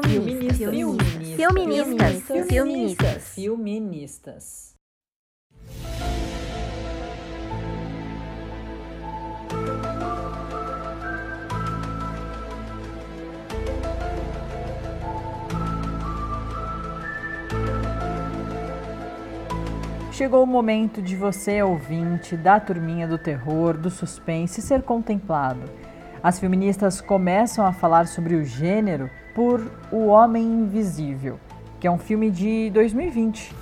[0.00, 0.58] Filministas.
[1.36, 2.22] Filministas.
[2.48, 3.34] Filministas.
[3.34, 4.72] Filministas.
[20.10, 25.62] Chegou o momento de você, ouvinte, da turminha do terror, do suspense, ser contemplado.
[26.22, 29.60] As feministas começam a falar sobre o gênero por
[29.90, 31.38] O Homem Invisível,
[31.80, 33.54] que é um filme de 2020.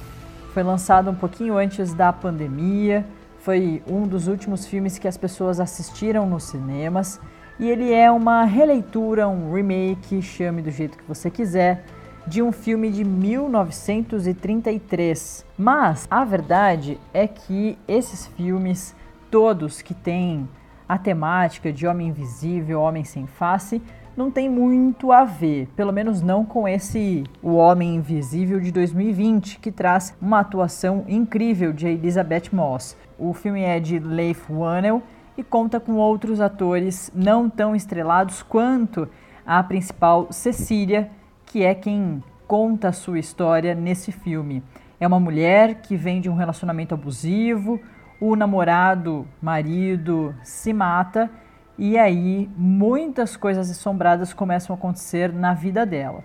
[0.52, 3.06] Foi lançado um pouquinho antes da pandemia,
[3.38, 7.18] foi um dos últimos filmes que as pessoas assistiram nos cinemas
[7.58, 11.84] e ele é uma releitura, um remake, chame do jeito que você quiser,
[12.26, 15.46] de um filme de 1933.
[15.56, 18.94] Mas a verdade é que esses filmes,
[19.30, 20.48] todos que têm
[20.88, 23.82] a temática de Homem Invisível, Homem Sem Face,
[24.16, 29.58] não tem muito a ver, pelo menos não com esse O Homem Invisível de 2020,
[29.58, 32.96] que traz uma atuação incrível de Elizabeth Moss.
[33.18, 35.02] O filme é de Leif Whannell
[35.36, 39.08] e conta com outros atores não tão estrelados quanto
[39.46, 41.10] a principal Cecília,
[41.46, 44.62] que é quem conta a sua história nesse filme.
[44.98, 47.80] É uma mulher que vem de um relacionamento abusivo,
[48.20, 51.30] o namorado, marido, se mata
[51.80, 56.22] e aí muitas coisas assombradas começam a acontecer na vida dela.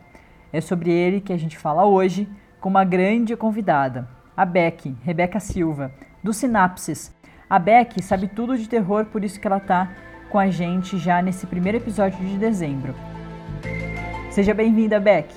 [0.51, 2.27] É sobre ele que a gente fala hoje
[2.59, 7.15] com uma grande convidada, a Beck, Rebeca Silva, do Sinapses.
[7.49, 9.89] A Beck sabe tudo de terror, por isso que ela está
[10.29, 12.93] com a gente já nesse primeiro episódio de dezembro.
[14.31, 15.33] Seja bem-vinda, Beck.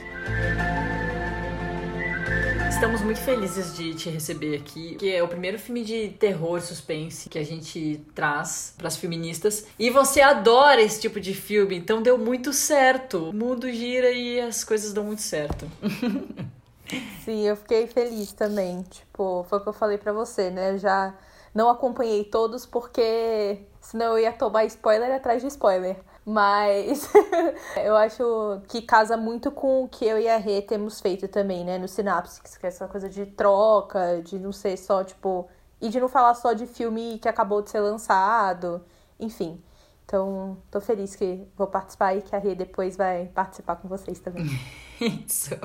[2.79, 7.29] Estamos muito felizes de te receber aqui, que é o primeiro filme de terror suspense
[7.29, 9.67] que a gente traz para as feministas.
[9.77, 13.31] E você adora esse tipo de filme, então deu muito certo.
[13.31, 15.69] O mundo gira e as coisas dão muito certo.
[17.25, 18.83] Sim, eu fiquei feliz também.
[18.83, 20.71] Tipo, foi o que eu falei para você, né?
[20.71, 21.13] Eu já
[21.53, 25.97] não acompanhei todos porque senão eu ia tomar spoiler atrás de spoiler.
[26.29, 27.09] Mas
[27.83, 31.65] eu acho que casa muito com o que eu e a Rê temos feito também,
[31.65, 35.49] né, no Synapse, que é essa coisa de troca, de não ser só, tipo.
[35.81, 38.85] E de não falar só de filme que acabou de ser lançado,
[39.19, 39.63] enfim.
[40.05, 44.19] Então, tô feliz que vou participar e que a Rê depois vai participar com vocês
[44.19, 44.45] também.
[45.01, 45.57] Isso.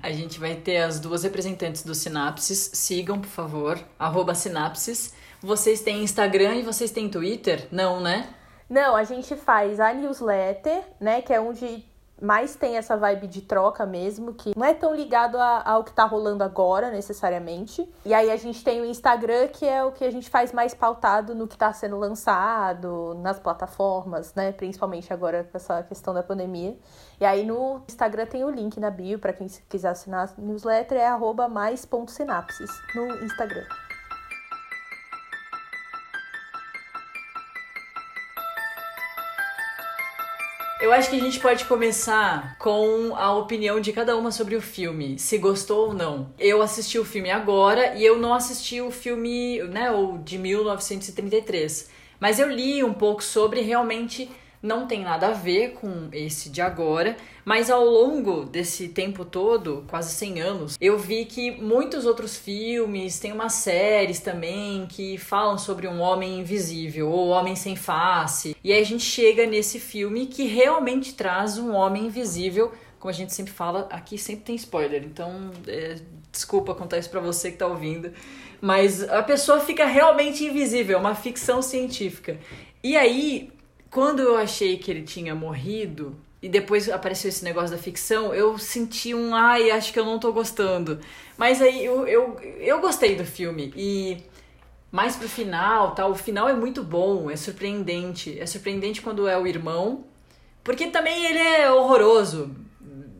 [0.00, 2.70] A gente vai ter as duas representantes do Sinapses.
[2.72, 5.12] Sigam, por favor, arroba Sinapses.
[5.40, 7.66] Vocês têm Instagram e vocês têm Twitter?
[7.72, 8.32] Não, né?
[8.68, 11.22] Não, a gente faz a newsletter, né?
[11.22, 11.86] Que é onde
[12.20, 15.92] mais tem essa vibe de troca mesmo, que não é tão ligado a, ao que
[15.92, 17.88] tá rolando agora, necessariamente.
[18.04, 20.74] E aí a gente tem o Instagram, que é o que a gente faz mais
[20.74, 24.52] pautado no que tá sendo lançado, nas plataformas, né?
[24.52, 26.76] Principalmente agora com essa questão da pandemia.
[27.20, 30.98] E aí no Instagram tem o link na bio, para quem quiser assinar a newsletter,
[30.98, 33.64] é arroba mais.sinapses no Instagram.
[40.88, 44.60] Eu acho que a gente pode começar com a opinião de cada uma sobre o
[44.62, 46.32] filme, se gostou ou não.
[46.38, 51.90] Eu assisti o filme agora e eu não assisti o filme, né, o de 1933.
[52.18, 54.30] Mas eu li um pouco sobre realmente
[54.62, 59.84] não tem nada a ver com esse de agora, mas ao longo desse tempo todo,
[59.88, 65.56] quase 100 anos, eu vi que muitos outros filmes, tem umas séries também que falam
[65.56, 68.56] sobre um homem invisível ou homem sem face.
[68.62, 73.14] E aí a gente chega nesse filme que realmente traz um homem invisível, como a
[73.14, 75.96] gente sempre fala, aqui sempre tem spoiler, então é,
[76.32, 78.12] desculpa contar isso pra você que tá ouvindo.
[78.60, 82.38] Mas a pessoa fica realmente invisível, é uma ficção científica.
[82.82, 83.50] E aí,
[83.90, 88.58] quando eu achei que ele tinha morrido e depois apareceu esse negócio da ficção, eu
[88.58, 91.00] senti um ai, acho que eu não tô gostando.
[91.36, 94.18] Mas aí eu, eu, eu gostei do filme e
[94.90, 96.06] mais pro final, tá?
[96.06, 98.38] O final é muito bom, é surpreendente.
[98.38, 100.04] É surpreendente quando é o irmão,
[100.62, 102.54] porque também ele é horroroso.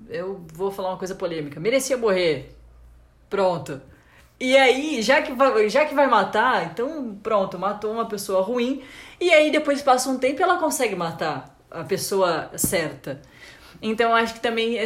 [0.08, 1.60] Eu vou falar uma coisa polêmica.
[1.60, 2.54] Merecia morrer.
[3.28, 3.80] Pronto.
[4.40, 5.32] E aí, já que
[5.68, 8.82] já que vai matar, então pronto, matou uma pessoa ruim.
[9.20, 13.20] E aí depois passa um tempo ela consegue matar a pessoa certa.
[13.80, 14.76] Então acho que também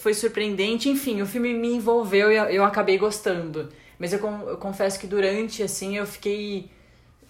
[0.00, 0.88] foi surpreendente.
[0.88, 3.68] Enfim, o filme me envolveu e eu acabei gostando.
[3.98, 6.70] Mas eu, eu confesso que durante, assim, eu fiquei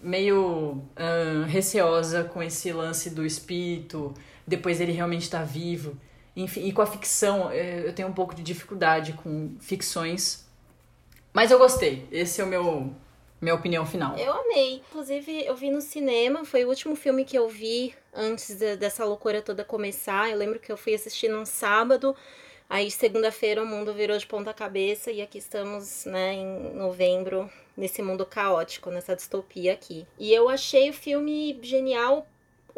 [0.02, 0.82] meio
[1.46, 4.14] receosa com esse lance do espírito,
[4.46, 5.96] depois ele realmente está vivo.
[6.36, 10.48] Enfim, e com a ficção, eh, eu tenho um pouco de dificuldade com ficções
[11.32, 12.06] mas eu gostei.
[12.10, 12.92] Esse é o meu
[13.40, 14.16] minha opinião final.
[14.16, 14.82] Eu amei.
[14.88, 19.04] Inclusive, eu vi no cinema, foi o último filme que eu vi antes de, dessa
[19.04, 20.30] loucura toda começar.
[20.30, 22.14] Eu lembro que eu fui assistir num sábado.
[22.68, 28.02] Aí, segunda-feira, o mundo virou de ponta cabeça e aqui estamos, né, em novembro, nesse
[28.02, 30.06] mundo caótico, nessa distopia aqui.
[30.18, 32.26] E eu achei o filme genial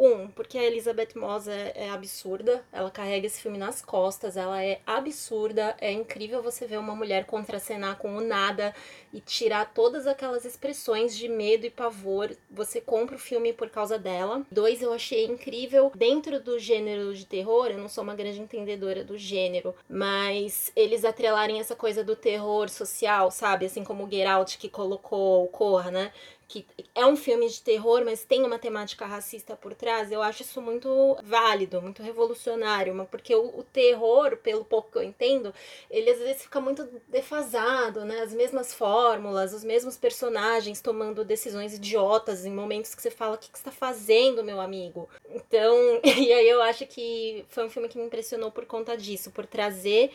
[0.01, 4.65] um, porque a Elizabeth Moss é, é, absurda, ela carrega esse filme nas costas, ela
[4.65, 8.75] é absurda, é incrível você ver uma mulher contracenar com o nada
[9.13, 12.35] e tirar todas aquelas expressões de medo e pavor.
[12.51, 14.43] Você compra o filme por causa dela.
[14.51, 19.05] Dois, eu achei incrível dentro do gênero de terror, eu não sou uma grande entendedora
[19.05, 23.67] do gênero, mas eles atrelarem essa coisa do terror social, sabe?
[23.67, 26.11] Assim como o Get Out que colocou o Corra, né?
[26.51, 26.67] Que
[26.97, 30.61] é um filme de terror, mas tem uma temática racista por trás, eu acho isso
[30.61, 35.55] muito válido, muito revolucionário, porque o, o, terror, pelo pouco que eu entendo,
[35.89, 38.23] ele às vezes fica muito defasado, né?
[38.23, 43.39] As mesmas fórmulas, os mesmos personagens tomando decisões idiotas em momentos que você fala, o
[43.39, 45.09] que, que você está fazendo, meu amigo?
[45.29, 49.31] Então, e aí eu acho que foi um filme que me impressionou por conta disso,
[49.31, 50.11] por trazer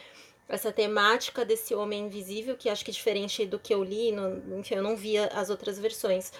[0.48, 4.60] essa temática desse homem invisível, que acho que é diferente do que eu li, no,
[4.60, 6.32] enfim, eu não via as outras versões.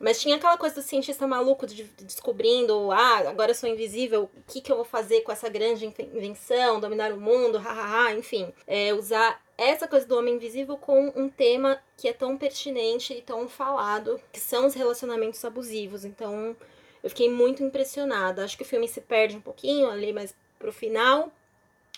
[0.00, 4.60] Mas tinha aquela coisa do cientista maluco de, descobrindo, ah, agora sou invisível, o que,
[4.60, 8.52] que eu vou fazer com essa grande invenção, dominar o mundo, hahaha, enfim.
[8.64, 13.20] É, usar essa coisa do homem invisível com um tema que é tão pertinente e
[13.20, 16.04] tão falado, que são os relacionamentos abusivos.
[16.04, 16.56] Então,
[17.02, 18.44] eu fiquei muito impressionada.
[18.44, 21.32] Acho que o filme se perde um pouquinho ali, mas pro final,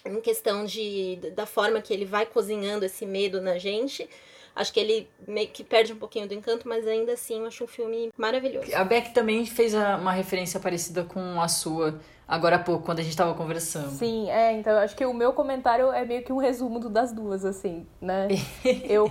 [0.05, 4.09] em questão de, da forma que ele vai cozinhando esse medo na gente.
[4.55, 7.65] Acho que ele meio que perde um pouquinho do encanto, mas ainda assim eu acho
[7.65, 8.75] um filme maravilhoso.
[8.75, 12.01] A Beck também fez uma referência parecida com a sua
[12.31, 13.91] agora há pouco, quando a gente tava conversando.
[13.91, 17.13] Sim, é, então eu acho que o meu comentário é meio que um resumo das
[17.13, 18.29] duas, assim, né?
[18.89, 19.11] eu,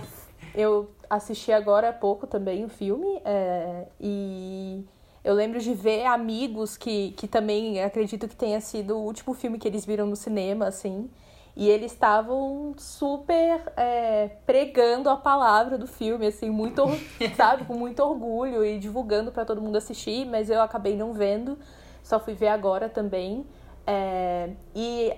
[0.54, 4.84] eu assisti agora há pouco também o filme é, e
[5.22, 9.58] eu lembro de ver amigos que, que também acredito que tenha sido o último filme
[9.58, 11.10] que eles viram no cinema, assim.
[11.56, 16.84] E eles estavam super é, pregando a palavra do filme, assim, muito,
[17.36, 21.58] sabe, com muito orgulho e divulgando para todo mundo assistir, mas eu acabei não vendo,
[22.02, 23.44] só fui ver agora também.
[23.86, 25.12] É, e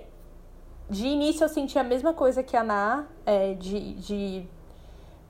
[0.89, 4.47] de início eu senti a mesma coisa que a Ana, é, de, de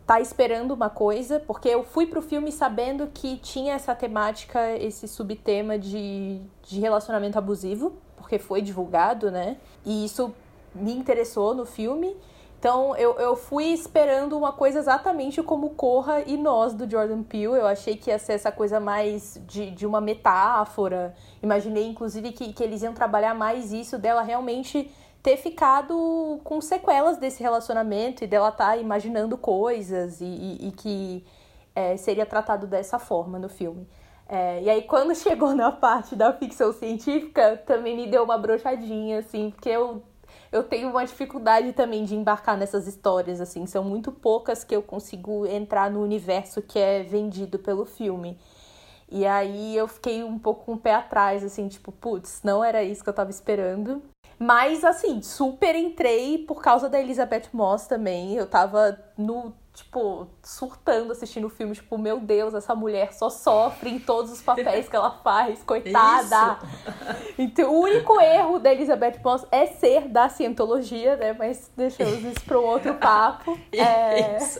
[0.06, 5.08] tá esperando uma coisa, porque eu fui pro filme sabendo que tinha essa temática, esse
[5.08, 9.58] subtema de, de relacionamento abusivo, porque foi divulgado, né?
[9.86, 10.34] E isso
[10.76, 12.16] me interessou no filme.
[12.60, 17.56] Então eu, eu fui esperando uma coisa exatamente como Corra e Nós do Jordan Peele.
[17.58, 21.14] Eu achei que ia ser essa coisa mais de, de uma metáfora.
[21.42, 24.90] Imaginei, inclusive, que, que eles iam trabalhar mais isso dela realmente
[25.24, 30.72] ter ficado com sequelas desse relacionamento e dela estar tá imaginando coisas e, e, e
[30.72, 31.26] que
[31.74, 33.88] é, seria tratado dessa forma no filme.
[34.28, 39.20] É, e aí, quando chegou na parte da ficção científica, também me deu uma brochadinha,
[39.20, 40.04] assim, porque eu,
[40.52, 44.84] eu tenho uma dificuldade também de embarcar nessas histórias, assim, são muito poucas que eu
[44.84, 48.38] consigo entrar no universo que é vendido pelo filme.
[49.10, 52.84] E aí eu fiquei um pouco com o pé atrás, assim, tipo, putz, não era
[52.84, 54.02] isso que eu tava esperando.
[54.38, 58.36] Mas, assim, super entrei por causa da Elizabeth Moss também.
[58.36, 61.74] Eu tava no, tipo, surtando assistindo o filme.
[61.74, 66.60] Tipo, meu Deus, essa mulher só sofre em todos os papéis que ela faz, coitada.
[66.62, 67.34] Isso.
[67.38, 71.34] Então, o único erro da Elizabeth Moss é ser da cientologia, né?
[71.34, 73.58] Mas deixamos isso para um outro papo.
[73.74, 74.38] É...
[74.38, 74.60] Isso.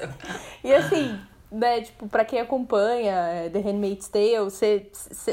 [0.64, 1.20] E assim,
[1.54, 4.90] né, tipo, pra quem acompanha é, The Handmaid's Tale, você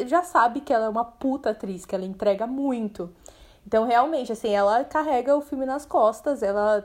[0.07, 3.11] já sabe que ela é uma puta atriz, que ela entrega muito.
[3.67, 6.85] Então, realmente, assim, ela carrega o filme nas costas, ela,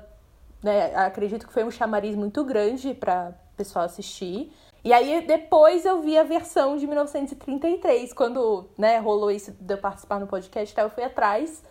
[0.62, 4.52] né, acredito que foi um chamariz muito grande para pessoal assistir.
[4.84, 9.78] E aí, depois eu vi a versão de 1933, quando, né, rolou isso de eu
[9.78, 11.64] participar no podcast, tá, eu fui atrás.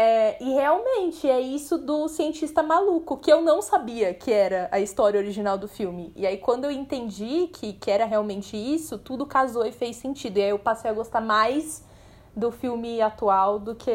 [0.00, 4.78] É, e realmente é isso do cientista maluco, que eu não sabia que era a
[4.78, 6.12] história original do filme.
[6.14, 10.38] E aí, quando eu entendi que, que era realmente isso, tudo casou e fez sentido.
[10.38, 11.84] E aí eu passei a gostar mais
[12.38, 13.90] do filme atual do que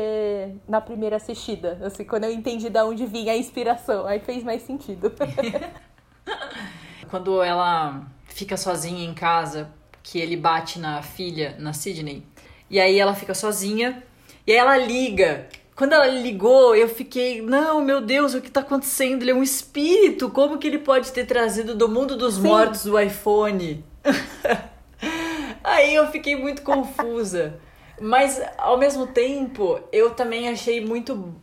[0.67, 1.79] na primeira assistida.
[1.83, 5.11] Assim, quando eu entendi de onde vinha a inspiração, aí fez mais sentido.
[7.09, 9.69] quando ela fica sozinha em casa,
[10.01, 12.23] que ele bate na filha, na Sydney,
[12.69, 14.03] e aí ela fica sozinha,
[14.45, 15.47] e aí ela liga.
[15.75, 19.23] Quando ela ligou, eu fiquei, não, meu Deus, o que tá acontecendo?
[19.23, 22.41] Ele é um espírito, como que ele pode ter trazido do mundo dos Sim.
[22.41, 23.83] mortos o iPhone?
[25.63, 27.59] aí eu fiquei muito confusa.
[28.01, 31.33] Mas, ao mesmo tempo, eu também achei muito.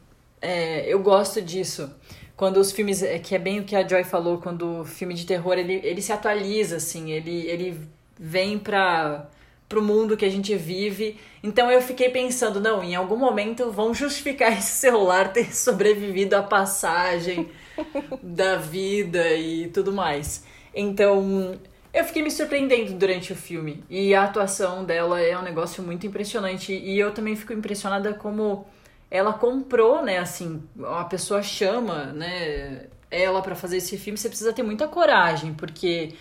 [0.40, 1.90] É, eu gosto disso.
[2.36, 5.14] quando os filmes, é, que é bem o que a Joy falou, quando o filme
[5.14, 7.78] de terror, ele, ele se atualiza, assim, ele, ele
[8.18, 9.28] vem para
[9.70, 11.16] pro mundo que a gente vive.
[11.44, 16.42] Então eu fiquei pensando, não, em algum momento vão justificar esse celular ter sobrevivido à
[16.42, 17.48] passagem
[18.20, 20.44] da vida e tudo mais.
[20.74, 21.54] Então,
[21.92, 23.82] eu fiquei me surpreendendo durante o filme.
[23.90, 26.72] E a atuação dela é um negócio muito impressionante.
[26.72, 28.66] E eu também fico impressionada como
[29.10, 30.18] ela comprou, né?
[30.18, 32.86] Assim, a pessoa chama, né?
[33.10, 34.16] Ela para fazer esse filme.
[34.16, 36.14] Você precisa ter muita coragem, porque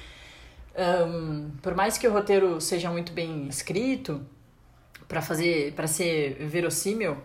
[0.75, 4.25] um, por mais que o roteiro seja muito bem escrito
[5.07, 7.17] para fazer, para ser verossímil,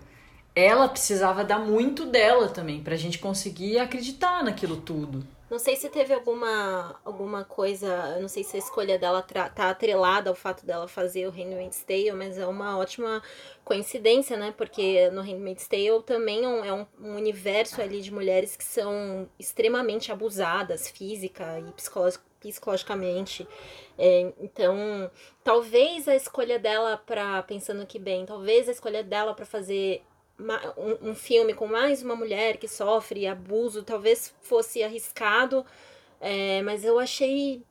[0.55, 5.27] ela precisava dar muito dela também pra gente conseguir acreditar naquilo tudo.
[5.55, 10.29] Não sei se teve alguma, alguma coisa, não sei se a escolha dela tá atrelada
[10.29, 13.23] ao fato dela fazer o Handmaid's Tale, mas é uma ótima
[13.65, 14.53] coincidência, né?
[14.57, 20.11] Porque no Handmaid's Tale também é um, um universo ali de mulheres que são extremamente
[20.11, 21.73] abusadas física e
[22.41, 23.47] psicologicamente.
[23.97, 25.09] É, então,
[25.45, 30.03] talvez a escolha dela para pensando aqui bem, talvez a escolha dela para fazer
[31.03, 35.65] um, filme com mais uma mulher que sofre abuso talvez fosse arriscado,
[36.21, 37.63] é, mas eu achei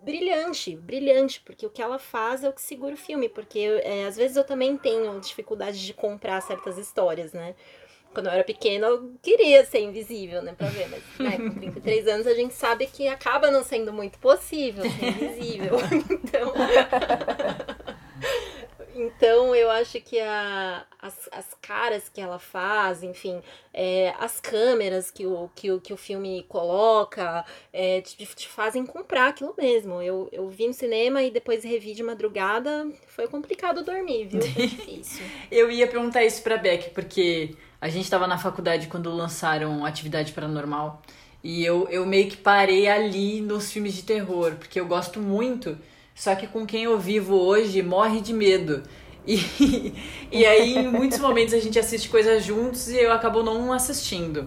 [0.00, 4.06] brilhante, brilhante, porque o que ela faz é o que segura o filme, porque é,
[4.06, 7.54] às vezes eu também tenho dificuldade de comprar certas histórias, né?
[8.12, 12.06] Quando eu era pequena, eu queria ser invisível, né, pra ver, mas né, com 33
[12.06, 15.78] anos a gente sabe que acaba não sendo muito possível ser invisível.
[16.08, 16.52] então.
[18.94, 23.40] Então eu acho que a, as, as caras que ela faz, enfim,
[23.72, 28.86] é, as câmeras que o, que, o, que o filme coloca, é, te, te, fazem
[28.86, 30.00] comprar aquilo mesmo.
[30.00, 34.40] Eu, eu vi no cinema e depois revi de madrugada, foi complicado dormir, viu?
[34.54, 35.24] Foi difícil.
[35.50, 40.32] eu ia perguntar isso pra Beck, porque a gente tava na faculdade quando lançaram Atividade
[40.32, 41.02] Paranormal.
[41.42, 45.76] E eu, eu meio que parei ali nos filmes de terror, porque eu gosto muito
[46.14, 48.82] só que com quem eu vivo hoje morre de medo.
[49.26, 49.94] E,
[50.30, 54.46] e aí, em muitos momentos, a gente assiste coisas juntos e eu acabo não assistindo.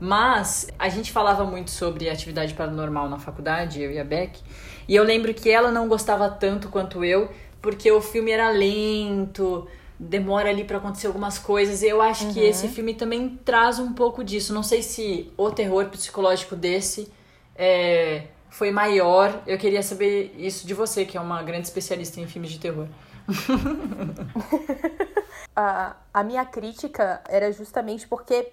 [0.00, 4.40] Mas a gente falava muito sobre atividade paranormal na faculdade, eu e a Beck.
[4.88, 9.66] E eu lembro que ela não gostava tanto quanto eu, porque o filme era lento,
[9.98, 11.82] demora ali para acontecer algumas coisas.
[11.82, 12.34] E eu acho uhum.
[12.34, 14.52] que esse filme também traz um pouco disso.
[14.54, 17.10] Não sei se o terror psicológico desse
[17.54, 19.42] é, foi maior.
[19.46, 22.88] Eu queria saber isso de você, que é uma grande especialista em filmes de terror.
[25.54, 28.52] a, a minha crítica era justamente porque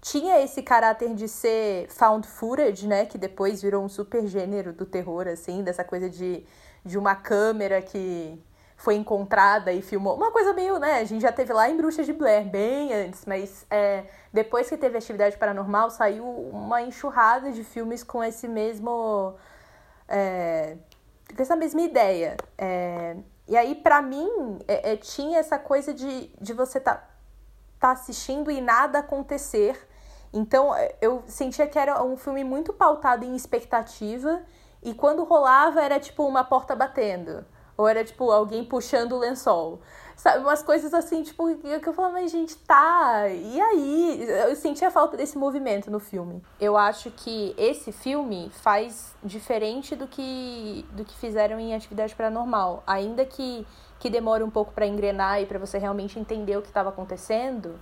[0.00, 3.06] tinha esse caráter de ser found footage, né?
[3.06, 6.44] Que depois virou um super gênero do terror, assim, dessa coisa de,
[6.84, 8.38] de uma câmera que
[8.84, 10.14] foi encontrada e filmou.
[10.14, 10.98] Uma coisa meio, né?
[10.98, 14.76] A gente já teve lá em Bruxa de Blair, bem antes, mas é, depois que
[14.76, 19.34] teve Atividade Paranormal, saiu uma enxurrada de filmes com esse mesmo.
[20.06, 20.76] É,
[21.34, 22.36] com essa mesma ideia.
[22.58, 23.16] É,
[23.48, 27.08] e aí, para mim, é, é, tinha essa coisa de, de você tá,
[27.80, 29.88] tá assistindo e nada acontecer.
[30.30, 34.42] Então, é, eu sentia que era um filme muito pautado em expectativa.
[34.82, 37.46] E quando rolava, era tipo uma porta batendo.
[37.76, 39.80] Ou era, tipo, alguém puxando o lençol.
[40.16, 44.26] Sabe, umas coisas assim, tipo, que eu falava, mas gente, tá, e aí?
[44.48, 46.40] Eu senti a falta desse movimento no filme.
[46.60, 52.84] Eu acho que esse filme faz diferente do que, do que fizeram em Atividade Paranormal.
[52.86, 53.66] Ainda que,
[53.98, 57.74] que demore um pouco para engrenar e para você realmente entender o que estava acontecendo,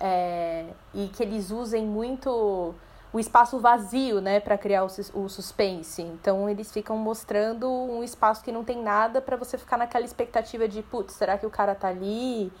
[0.00, 2.74] é, e que eles usem muito
[3.14, 6.02] o espaço vazio, né, para criar o, o suspense.
[6.02, 10.66] Então eles ficam mostrando um espaço que não tem nada para você ficar naquela expectativa
[10.66, 12.52] de, putz, será que o cara tá ali?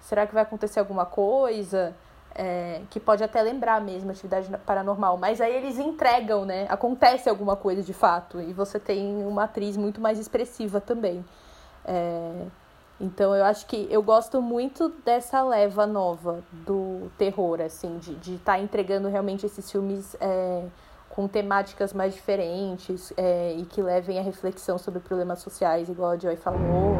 [0.00, 1.92] Será que vai acontecer alguma coisa?
[2.36, 6.66] É, que pode até lembrar mesmo atividade paranormal, mas aí eles entregam, né?
[6.68, 11.24] Acontece alguma coisa de fato e você tem uma atriz muito mais expressiva também.
[11.84, 12.46] É,
[13.00, 18.54] então eu acho que eu gosto muito dessa leva nova do terror, assim, de estar
[18.54, 20.64] tá entregando realmente esses filmes é,
[21.10, 26.18] com temáticas mais diferentes é, e que levem a reflexão sobre problemas sociais, igual a
[26.18, 26.96] Joy falou,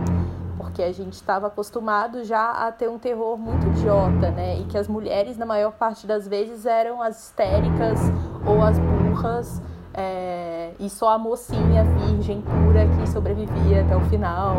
[0.56, 4.58] porque a gente estava acostumado já a ter um terror muito idiota, né?
[4.58, 7.98] E que as mulheres, na maior parte das vezes, eram as histéricas
[8.46, 9.62] ou as burras.
[9.98, 14.58] É, e só a mocinha virgem pura que sobrevivia até o final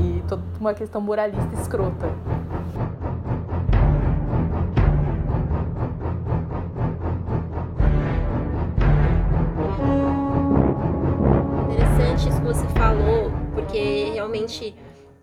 [0.00, 2.08] e toda uma questão moralista escrota.
[11.64, 14.76] Interessante isso que você falou, porque realmente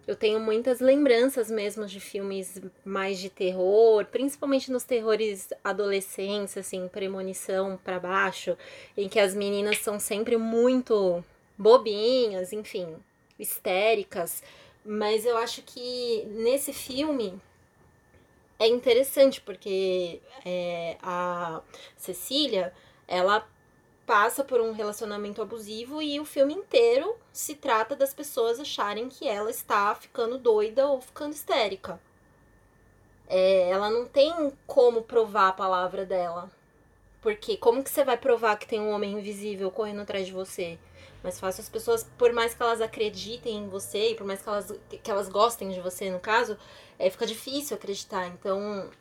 [0.08, 6.88] eu tenho muitas lembranças mesmo de filmes mais de terror, principalmente nos terrores adolescentes, assim,
[6.88, 8.56] premonição para baixo,
[8.96, 11.24] em que as meninas são sempre muito
[11.58, 12.96] bobinhas, enfim,
[13.40, 14.44] histéricas.
[14.86, 17.42] Mas eu acho que nesse filme
[18.60, 21.62] é interessante porque é, a
[21.98, 22.72] Cecília
[23.08, 23.48] ela
[24.06, 29.28] passa por um relacionamento abusivo e o filme inteiro se trata das pessoas acharem que
[29.28, 32.00] ela está ficando doida ou ficando histérica.
[33.28, 36.50] É, ela não tem como provar a palavra dela.
[37.22, 40.78] Porque como que você vai provar que tem um homem invisível correndo atrás de você?
[41.24, 44.48] Mais fácil as pessoas, por mais que elas acreditem em você, e por mais que
[44.48, 44.72] elas,
[45.02, 46.56] que elas gostem de você, no caso,
[47.00, 48.28] é, fica difícil acreditar.
[48.28, 48.92] Então,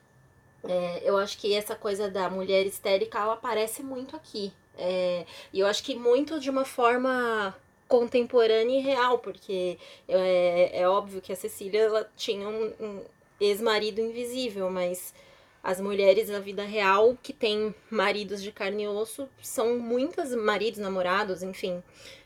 [0.66, 4.54] é, eu acho que essa coisa da mulher histérica, ela aparece muito aqui.
[4.76, 7.54] É, e eu acho que muito de uma forma
[7.86, 9.78] contemporânea e real, porque
[10.08, 13.02] é, é óbvio que a Cecília ela tinha um, um
[13.40, 15.14] ex-marido invisível, mas
[15.62, 20.78] as mulheres da vida real que têm maridos de carne e osso são muitas maridos,
[20.78, 21.82] namorados, enfim,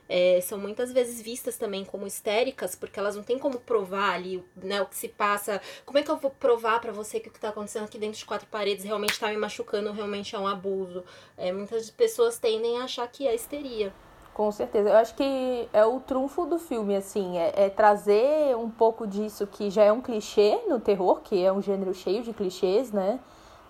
[0.09, 4.43] é, são muitas vezes vistas também como histéricas, porque elas não têm como provar ali
[4.57, 5.61] né, o que se passa.
[5.85, 8.19] Como é que eu vou provar para você que o que está acontecendo aqui dentro
[8.19, 11.05] de quatro paredes realmente está me machucando, realmente é um abuso?
[11.37, 13.93] É, muitas pessoas tendem a achar que é histeria.
[14.39, 14.91] Com certeza.
[14.91, 19.49] Eu acho que é o trunfo do filme, assim, é, é, trazer um pouco disso
[19.49, 23.19] que já é um clichê no terror, que é um gênero cheio de clichês, né?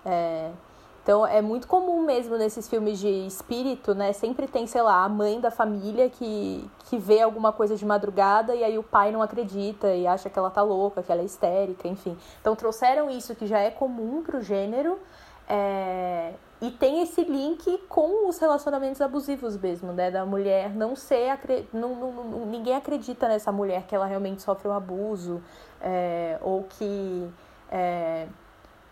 [0.04, 0.50] É,
[1.08, 4.12] então é muito comum mesmo nesses filmes de espírito, né?
[4.12, 8.54] Sempre tem, sei lá, a mãe da família que, que vê alguma coisa de madrugada
[8.54, 11.24] e aí o pai não acredita e acha que ela tá louca, que ela é
[11.24, 12.14] histérica, enfim.
[12.42, 14.98] Então trouxeram isso que já é comum pro gênero.
[15.48, 16.34] É...
[16.60, 20.10] E tem esse link com os relacionamentos abusivos mesmo, né?
[20.10, 21.30] Da mulher não ser.
[21.30, 21.66] Acre...
[21.72, 25.40] Não, não, não, ninguém acredita nessa mulher que ela realmente sofre um abuso,
[25.80, 26.38] é...
[26.42, 27.26] ou que.
[27.72, 28.28] É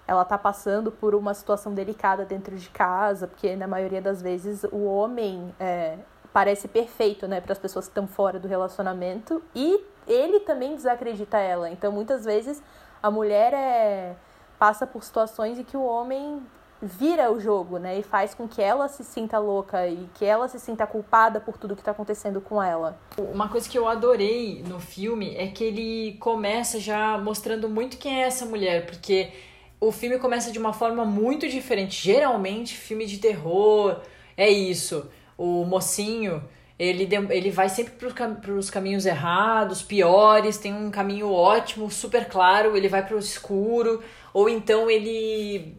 [0.07, 4.65] ela tá passando por uma situação delicada dentro de casa, porque na maioria das vezes
[4.71, 5.97] o homem é,
[6.33, 11.39] parece perfeito, né, para as pessoas que estão fora do relacionamento e ele também desacredita
[11.39, 11.71] ela.
[11.71, 12.63] Então muitas vezes
[13.03, 14.15] a mulher é,
[14.59, 16.41] passa por situações em que o homem
[16.81, 20.47] vira o jogo, né, e faz com que ela se sinta louca e que ela
[20.47, 22.99] se sinta culpada por tudo que está acontecendo com ela.
[23.17, 28.23] Uma coisa que eu adorei no filme é que ele começa já mostrando muito quem
[28.23, 29.33] é essa mulher, porque
[29.81, 32.03] o filme começa de uma forma muito diferente.
[32.03, 34.01] Geralmente, filme de terror
[34.37, 35.09] é isso.
[35.37, 36.43] O mocinho,
[36.79, 42.77] ele, ele vai sempre para os caminhos errados, piores, tem um caminho ótimo, super claro,
[42.77, 45.75] ele vai para o escuro, ou então ele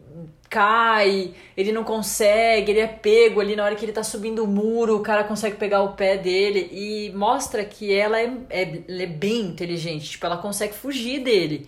[0.50, 4.48] cai, ele não consegue, ele é pego ali na hora que ele tá subindo o
[4.48, 9.06] muro, o cara consegue pegar o pé dele e mostra que ela é, é, é
[9.06, 11.68] bem inteligente, tipo, ela consegue fugir dele.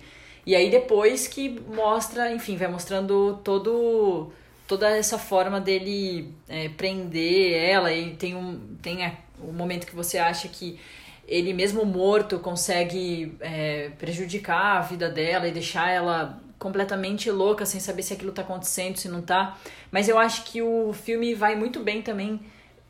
[0.49, 4.31] E aí depois que mostra, enfim, vai mostrando todo
[4.65, 9.95] toda essa forma dele é, prender ela e tem um tem a, o momento que
[9.95, 10.79] você acha que
[11.27, 17.79] ele mesmo morto consegue é, prejudicar a vida dela e deixar ela completamente louca sem
[17.79, 19.55] saber se aquilo tá acontecendo, se não tá.
[19.91, 22.39] Mas eu acho que o filme vai muito bem também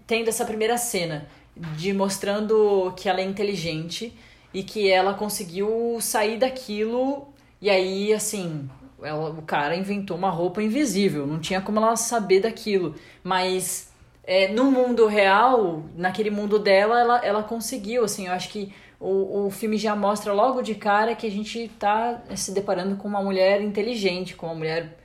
[0.08, 1.28] tendo essa primeira cena
[1.76, 4.18] de mostrando que ela é inteligente
[4.54, 7.28] e que ela conseguiu sair daquilo
[7.62, 8.70] e aí, assim,
[9.02, 12.96] ela, o cara inventou uma roupa invisível, não tinha como ela saber daquilo.
[13.24, 13.92] Mas
[14.24, 19.48] é, no mundo real, naquele mundo dela, ela, ela conseguiu, assim, eu acho que o,
[19.48, 23.24] o filme já mostra logo de cara que a gente tá se deparando com uma
[23.24, 24.98] mulher inteligente, com uma mulher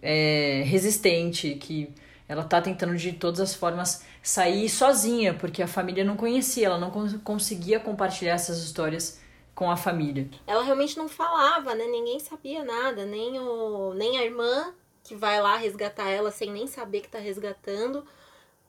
[0.00, 1.90] é, resistente, que
[2.28, 6.78] ela tá tentando de todas as formas sair sozinha, porque a família não conhecia, ela
[6.78, 6.90] não
[7.22, 9.20] conseguia compartilhar essas histórias
[9.54, 10.28] com a família.
[10.46, 11.86] Ela realmente não falava, né?
[11.86, 16.66] Ninguém sabia nada, nem, o, nem a irmã que vai lá resgatar ela sem nem
[16.66, 18.06] saber que tá resgatando,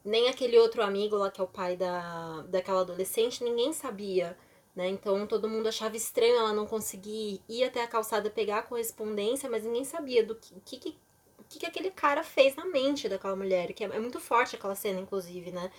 [0.04, 4.36] nem aquele outro amigo lá que é o pai da, daquela adolescente, ninguém sabia.
[4.74, 4.88] Né?
[4.88, 9.48] Então todo mundo achava estranho ela não conseguir ir até a calçada pegar a correspondência,
[9.48, 10.96] mas ninguém sabia do que, que,
[11.48, 14.74] que, que aquele cara fez na mente daquela mulher, que é, é muito forte aquela
[14.74, 15.70] cena, inclusive, né?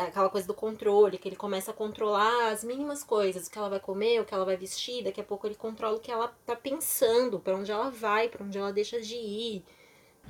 [0.00, 3.68] Aquela coisa do controle, que ele começa a controlar as mínimas coisas, o que ela
[3.68, 6.32] vai comer, o que ela vai vestir, daqui a pouco ele controla o que ela
[6.46, 9.64] tá pensando, para onde ela vai, para onde ela deixa de ir.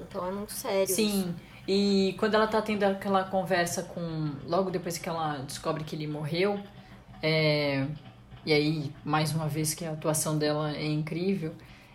[0.00, 0.94] Então é muito sério.
[0.94, 1.20] Sim.
[1.20, 1.34] Isso.
[1.68, 4.32] E quando ela tá tendo aquela conversa com.
[4.46, 6.58] Logo depois que ela descobre que ele morreu,
[7.22, 7.86] é,
[8.44, 11.54] e aí, mais uma vez que a atuação dela é incrível,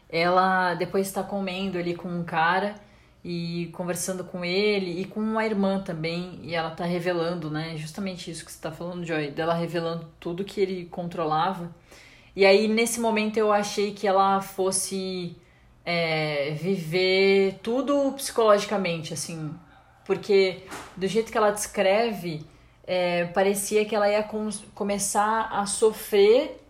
[0.10, 2.76] ela depois está comendo ali com um cara
[3.30, 8.32] e conversando com ele e com uma irmã também, e ela tá revelando, né, justamente
[8.32, 11.76] isso que você tá falando, Joy, dela revelando tudo que ele controlava.
[12.34, 15.36] E aí, nesse momento, eu achei que ela fosse
[15.84, 19.54] é, viver tudo psicologicamente, assim.
[20.06, 20.64] Porque
[20.96, 22.46] do jeito que ela descreve,
[22.86, 26.66] é, parecia que ela ia com, começar a sofrer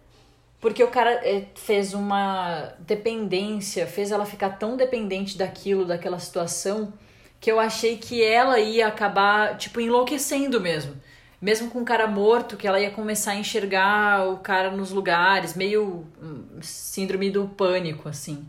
[0.60, 6.92] porque o cara é, fez uma dependência, fez ela ficar tão dependente daquilo, daquela situação,
[7.40, 10.96] que eu achei que ela ia acabar, tipo, enlouquecendo mesmo.
[11.40, 15.56] Mesmo com o cara morto, que ela ia começar a enxergar o cara nos lugares,
[15.56, 18.44] meio hum, síndrome do pânico, assim.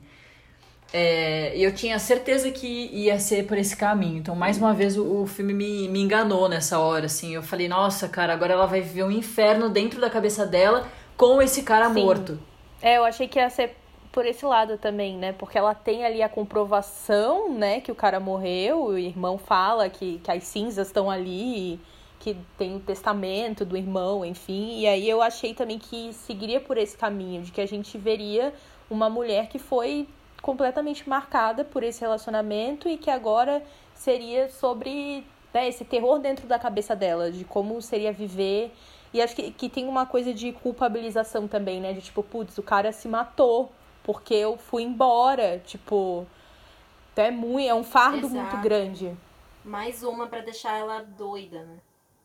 [0.90, 4.16] É, e eu tinha certeza que ia ser por esse caminho.
[4.16, 7.34] Então, mais uma vez, o, o, filme me, me enganou nessa hora, assim.
[7.34, 11.42] Eu falei, nossa, cara, agora ela vai viver um inferno dentro da cabeça dela com
[11.42, 12.04] esse cara Sim.
[12.04, 12.38] morto.
[12.80, 13.76] É, eu achei que ia ser
[14.12, 15.32] por esse lado também, né?
[15.32, 20.18] Porque ela tem ali a comprovação, né, que o cara morreu, o irmão fala que,
[20.20, 21.78] que as cinzas estão ali,
[22.18, 24.78] que tem o testamento do irmão, enfim.
[24.78, 28.54] E aí eu achei também que seguiria por esse caminho, de que a gente veria
[28.88, 30.08] uma mulher que foi
[30.40, 36.58] completamente marcada por esse relacionamento e que agora seria sobre né, esse terror dentro da
[36.58, 38.72] cabeça dela, de como seria viver
[39.12, 41.92] e acho que, que tem uma coisa de culpabilização também, né?
[41.92, 45.58] De tipo, putz, o cara se matou porque eu fui embora.
[45.66, 46.26] Tipo,
[47.16, 48.34] é, muito, é um fardo Exato.
[48.34, 49.16] muito grande.
[49.64, 51.78] Mais uma para deixar ela doida, né?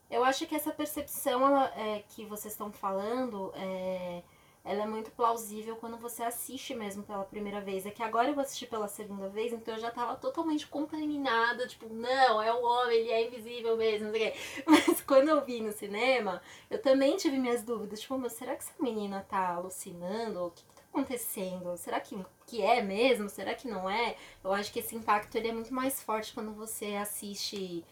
[0.10, 4.22] Eu acho que essa percepção ela, é, que vocês estão falando é,
[4.66, 7.86] ela é muito plausível quando você assiste mesmo pela primeira vez.
[7.86, 11.68] É que agora eu vou assistir pela segunda vez, então eu já tava totalmente contaminada,
[11.68, 14.40] tipo, não, é o homem, ele é invisível mesmo, não sei o quê.
[14.66, 18.64] Mas quando eu vi no cinema, eu também tive minhas dúvidas, tipo, mas será que
[18.64, 20.46] essa menina tá alucinando?
[20.46, 21.76] O que, que tá acontecendo?
[21.76, 23.30] Será que, que é mesmo?
[23.30, 24.16] Será que não é?
[24.44, 27.84] Eu acho que esse impacto ele é muito mais forte quando você assiste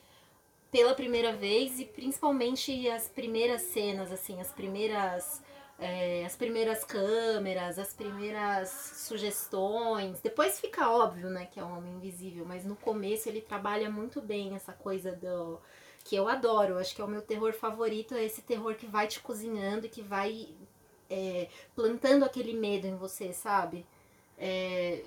[0.71, 5.41] pela primeira vez e principalmente as primeiras cenas, assim, as primeiras
[5.81, 10.21] é, as primeiras câmeras, as primeiras sugestões.
[10.21, 14.21] Depois fica óbvio, né, que é um homem invisível, mas no começo ele trabalha muito
[14.21, 15.59] bem essa coisa do
[16.05, 16.77] que eu adoro.
[16.77, 20.03] Acho que é o meu terror favorito, é esse terror que vai te cozinhando, que
[20.03, 20.49] vai
[21.09, 23.83] é, plantando aquele medo em você, sabe?
[24.37, 25.03] É,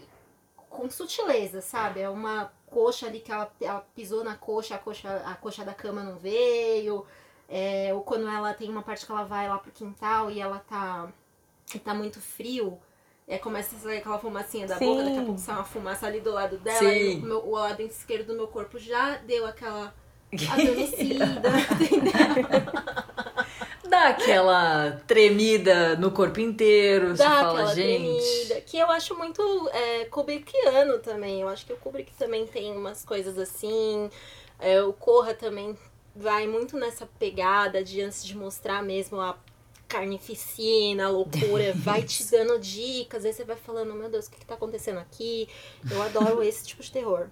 [0.69, 2.01] com sutileza, sabe?
[2.01, 5.73] É uma coxa ali que ela, ela pisou na coxa, a coxa, a coxa da
[5.73, 7.07] cama não veio.
[7.49, 10.59] É, ou quando ela tem uma parte que ela vai lá pro quintal e ela
[10.59, 11.09] tá,
[11.85, 12.79] tá muito frio,
[13.29, 14.87] é, começa a sair aquela fumacinha da Sim.
[14.87, 16.87] boca, daqui a pouco sai uma fumaça ali do lado dela, Sim.
[16.87, 19.95] e o, meu, o lado esquerdo do meu corpo já deu aquela
[20.53, 21.25] adormecida,
[21.81, 22.13] entendeu?
[23.89, 28.25] Dá aquela tremida no corpo inteiro, Dá fala, gente.
[28.25, 31.43] Tremida, que eu acho muito é, Kubrickiano também.
[31.43, 34.11] Eu acho que o Kubrick também tem umas coisas assim.
[34.59, 35.79] É, o Corra também
[36.15, 39.37] vai muito nessa pegada de antes de mostrar mesmo a
[39.89, 44.39] carnificina, a loucura, vai te dando dicas, aí você vai falando, meu Deus, o que,
[44.39, 45.49] que tá acontecendo aqui?
[45.91, 47.29] Eu adoro esse tipo de terror.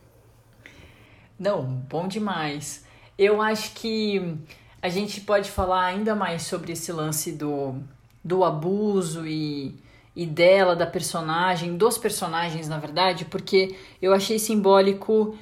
[1.39, 2.85] Não, bom demais.
[3.19, 4.37] Eu acho que
[4.81, 7.83] a gente pode falar ainda mais sobre esse lance do,
[8.23, 9.77] do abuso e,
[10.15, 15.37] e dela, da personagem, dos personagens, na verdade, porque eu achei simbólico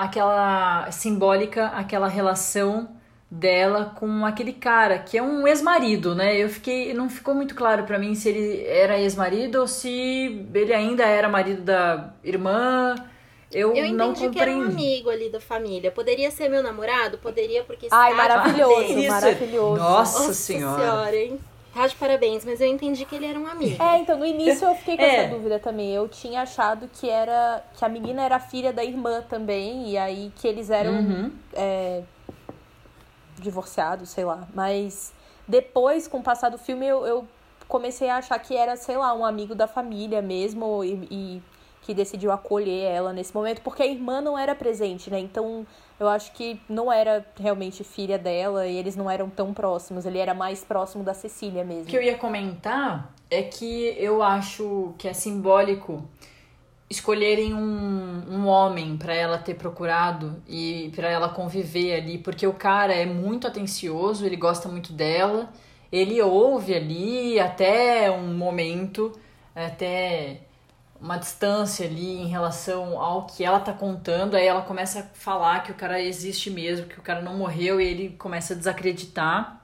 [0.00, 2.88] aquela simbólica aquela relação
[3.30, 6.36] dela com aquele cara que é um ex-marido, né?
[6.36, 10.74] Eu fiquei, não ficou muito claro para mim se ele era ex-marido ou se ele
[10.74, 12.96] ainda era marido da irmã.
[13.52, 14.34] Eu, eu não compreendi.
[14.34, 15.90] que era um amigo ali da família.
[15.90, 17.18] Poderia ser meu namorado?
[17.18, 19.80] Poderia, porque Ai, maravilhoso, maravilhoso.
[19.80, 20.80] Nossa, Nossa senhora.
[20.80, 21.40] senhora hein?
[21.72, 23.80] Tá de parabéns, mas eu entendi que ele era um amigo.
[23.80, 25.16] É, então no início eu fiquei com é.
[25.16, 25.94] essa dúvida também.
[25.94, 30.32] Eu tinha achado que era que a menina era filha da irmã também, e aí
[30.36, 31.32] que eles eram uhum.
[31.52, 32.02] é,
[33.38, 34.48] divorciados, sei lá.
[34.52, 35.12] Mas
[35.46, 37.26] depois, com o passar do filme, eu, eu,
[37.68, 41.42] comecei a achar que era, sei lá, um amigo da família mesmo, e, e
[41.90, 45.18] que decidiu acolher ela nesse momento, porque a irmã não era presente, né?
[45.18, 45.66] Então
[45.98, 50.06] eu acho que não era realmente filha dela e eles não eram tão próximos.
[50.06, 51.82] Ele era mais próximo da Cecília mesmo.
[51.82, 56.08] O que eu ia comentar é que eu acho que é simbólico
[56.88, 62.52] escolherem um, um homem para ela ter procurado e para ela conviver ali, porque o
[62.52, 65.52] cara é muito atencioso, ele gosta muito dela,
[65.90, 69.12] ele ouve ali até um momento,
[69.56, 70.42] até
[71.00, 75.62] uma distância ali em relação ao que ela tá contando, aí ela começa a falar
[75.62, 79.60] que o cara existe mesmo, que o cara não morreu, e ele começa a desacreditar.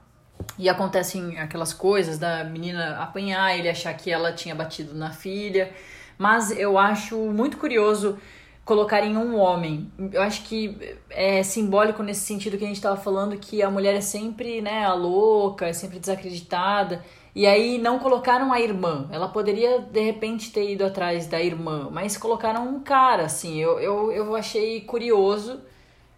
[0.59, 5.73] E acontecem aquelas coisas da menina apanhar, ele achar que ela tinha batido na filha.
[6.19, 8.19] Mas eu acho muito curioso
[8.65, 9.91] colocar em um homem.
[10.13, 13.95] Eu acho que é simbólico nesse sentido que a gente estava falando, que a mulher
[13.95, 17.05] é sempre, né, a louca, é sempre desacreditada.
[17.37, 19.07] E aí não colocaram a irmã.
[19.13, 23.61] Ela poderia, de repente, ter ido atrás da irmã, mas colocaram um cara, assim.
[23.61, 25.61] Eu, eu, eu achei curioso.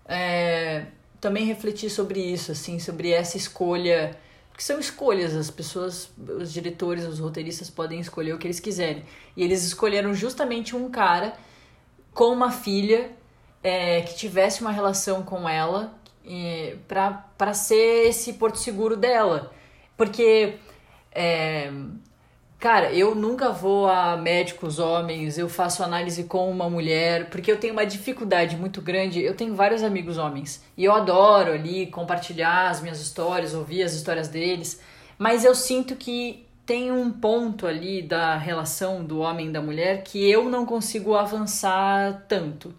[0.06, 0.86] É,
[1.20, 4.16] também refletir sobre isso, assim, sobre essa escolha.
[4.48, 9.02] Porque são escolhas, as pessoas, os diretores, os roteiristas podem escolher o que eles quiserem.
[9.36, 11.32] E eles escolheram justamente um cara
[12.14, 13.10] com uma filha
[13.60, 15.92] é, que tivesse uma relação com ela
[16.86, 19.52] para ser esse porto seguro dela.
[19.96, 20.58] Porque
[21.12, 21.70] é,
[22.58, 27.56] Cara, eu nunca vou a médicos homens, eu faço análise com uma mulher, porque eu
[27.56, 29.22] tenho uma dificuldade muito grande.
[29.22, 33.94] Eu tenho vários amigos homens e eu adoro ali compartilhar as minhas histórias, ouvir as
[33.94, 34.80] histórias deles,
[35.16, 40.02] mas eu sinto que tem um ponto ali da relação do homem e da mulher
[40.02, 42.74] que eu não consigo avançar tanto.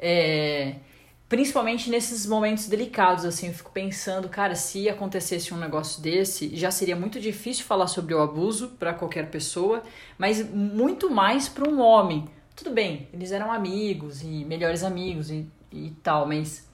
[0.00, 0.74] É,
[1.32, 6.70] principalmente nesses momentos delicados, assim, eu fico pensando, cara, se acontecesse um negócio desse, já
[6.70, 9.82] seria muito difícil falar sobre o abuso para qualquer pessoa,
[10.18, 12.28] mas muito mais para um homem.
[12.54, 16.68] Tudo bem, eles eram amigos e melhores amigos e, e tal, mas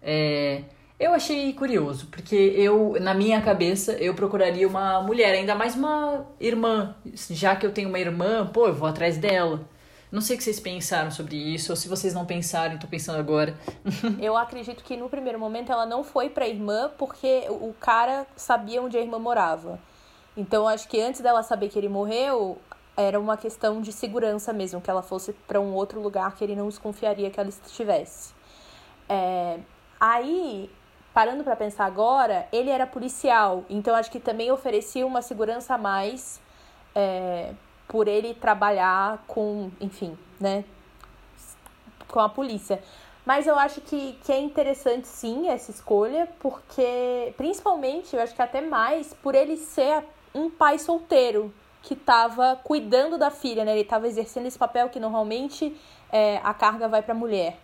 [0.00, 0.62] é,
[0.96, 6.24] eu achei curioso, porque eu, na minha cabeça, eu procuraria uma mulher, ainda mais uma
[6.38, 6.94] irmã,
[7.30, 9.68] já que eu tenho uma irmã, pô, eu vou atrás dela.
[10.14, 13.18] Não sei o que vocês pensaram sobre isso, ou se vocês não pensaram, tô pensando
[13.18, 13.58] agora.
[14.22, 18.80] eu acredito que no primeiro momento ela não foi pra irmã porque o cara sabia
[18.80, 19.76] onde a irmã morava.
[20.36, 22.58] Então acho que antes dela saber que ele morreu,
[22.96, 26.54] era uma questão de segurança mesmo, que ela fosse para um outro lugar que ele
[26.54, 28.32] não desconfiaria que ela estivesse.
[29.08, 29.58] É...
[29.98, 30.70] Aí,
[31.12, 35.78] parando para pensar agora, ele era policial, então acho que também oferecia uma segurança a
[35.78, 36.40] mais
[36.94, 37.52] é,
[37.88, 40.64] por ele trabalhar com, enfim, né,
[42.08, 42.82] com a polícia.
[43.24, 48.42] Mas eu acho que, que é interessante sim essa escolha, porque principalmente, eu acho que
[48.42, 53.72] até mais, por ele ser um pai solteiro que estava cuidando da filha, né?
[53.72, 55.74] Ele estava exercendo esse papel que normalmente
[56.10, 57.58] é, a carga vai para a mulher.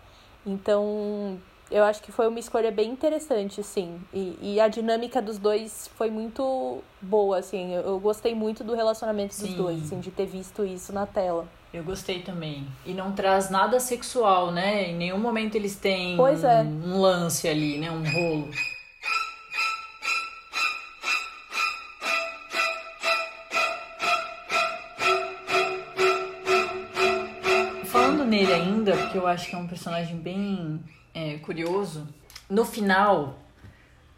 [0.46, 1.38] Então,
[1.70, 4.00] eu acho que foi uma escolha bem interessante, sim.
[4.12, 7.72] E, e a dinâmica dos dois foi muito boa, assim.
[7.72, 9.46] Eu, eu gostei muito do relacionamento sim.
[9.46, 11.46] dos dois, assim, de ter visto isso na tela.
[11.72, 12.66] Eu gostei também.
[12.84, 14.90] E não traz nada sexual, né?
[14.90, 16.62] Em nenhum momento eles têm é.
[16.62, 17.88] um lance ali, né?
[17.88, 18.50] Um rolo.
[27.84, 30.80] Falando nele ainda, porque eu acho que é um personagem bem
[31.14, 32.06] é, curioso.
[32.48, 33.38] No final,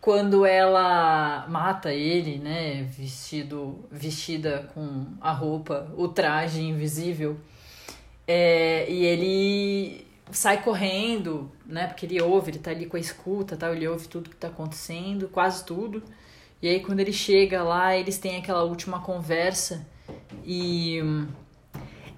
[0.01, 7.37] quando ela mata ele, né, vestido, vestida com a roupa, o traje invisível,
[8.27, 13.57] é, e ele sai correndo, né, porque ele ouve, ele tá ali com a escuta,
[13.57, 16.03] tal, ele ouve tudo que tá acontecendo, quase tudo.
[16.61, 19.87] E aí quando ele chega lá, eles têm aquela última conversa
[20.45, 21.01] e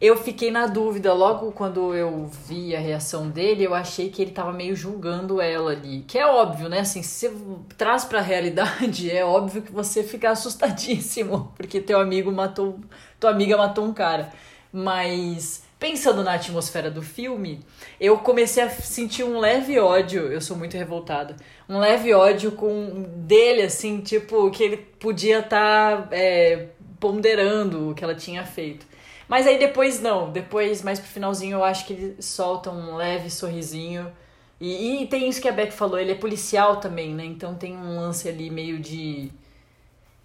[0.05, 4.33] eu fiquei na dúvida, logo quando eu vi a reação dele, eu achei que ele
[4.33, 6.05] tava meio julgando ela ali.
[6.07, 6.81] Que é óbvio, né?
[6.81, 7.37] Assim, se você
[7.77, 12.79] traz pra realidade, é óbvio que você fica assustadíssimo, porque teu amigo matou.
[13.21, 14.33] Tua amiga matou um cara.
[14.73, 17.61] Mas pensando na atmosfera do filme,
[18.01, 20.33] eu comecei a sentir um leve ódio.
[20.33, 21.37] Eu sou muito revoltada.
[21.69, 27.95] Um leve ódio com dele, assim, tipo, que ele podia estar tá, é, ponderando o
[27.95, 28.94] que ela tinha feito.
[29.29, 33.31] Mas aí depois não, depois mais pro finalzinho eu acho que ele solta um leve
[33.31, 34.13] sorrisinho.
[34.61, 37.25] E, e tem isso que a Beck falou, ele é policial também, né?
[37.25, 39.31] Então tem um lance ali meio de.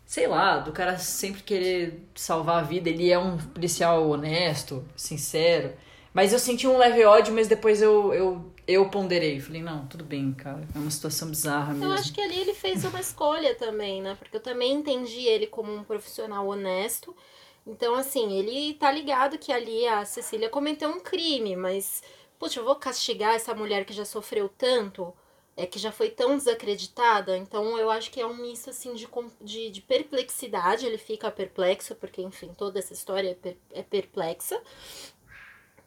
[0.05, 2.89] Sei lá, do cara sempre querer salvar a vida.
[2.89, 5.73] Ele é um policial honesto, sincero.
[6.13, 9.39] Mas eu senti um leve ódio, mas depois eu, eu, eu ponderei.
[9.39, 10.67] Falei, não, tudo bem, cara.
[10.73, 11.85] É uma situação bizarra mesmo.
[11.85, 14.15] Eu acho que ali ele fez uma escolha também, né?
[14.17, 17.15] Porque eu também entendi ele como um profissional honesto.
[17.65, 22.01] Então, assim, ele tá ligado que ali a Cecília cometeu um crime, mas,
[22.39, 25.13] puxa, eu vou castigar essa mulher que já sofreu tanto,
[25.55, 27.37] é que já foi tão desacreditada.
[27.37, 29.07] Então, eu acho que é um misto, assim, de,
[29.41, 30.85] de, de perplexidade.
[30.85, 34.61] Ele fica perplexo, porque, enfim, toda essa história é, per, é perplexa,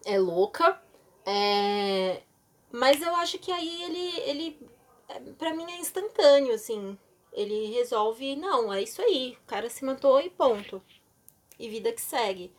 [0.05, 0.81] é louca.
[1.27, 2.23] É...
[2.71, 4.61] Mas eu acho que aí ele, ele,
[5.09, 6.99] é, pra mim, é instantâneo, assim.
[7.33, 10.83] Ele resolve, não, é isso aí, o cara se matou e ponto
[11.63, 12.53] e vida que segue.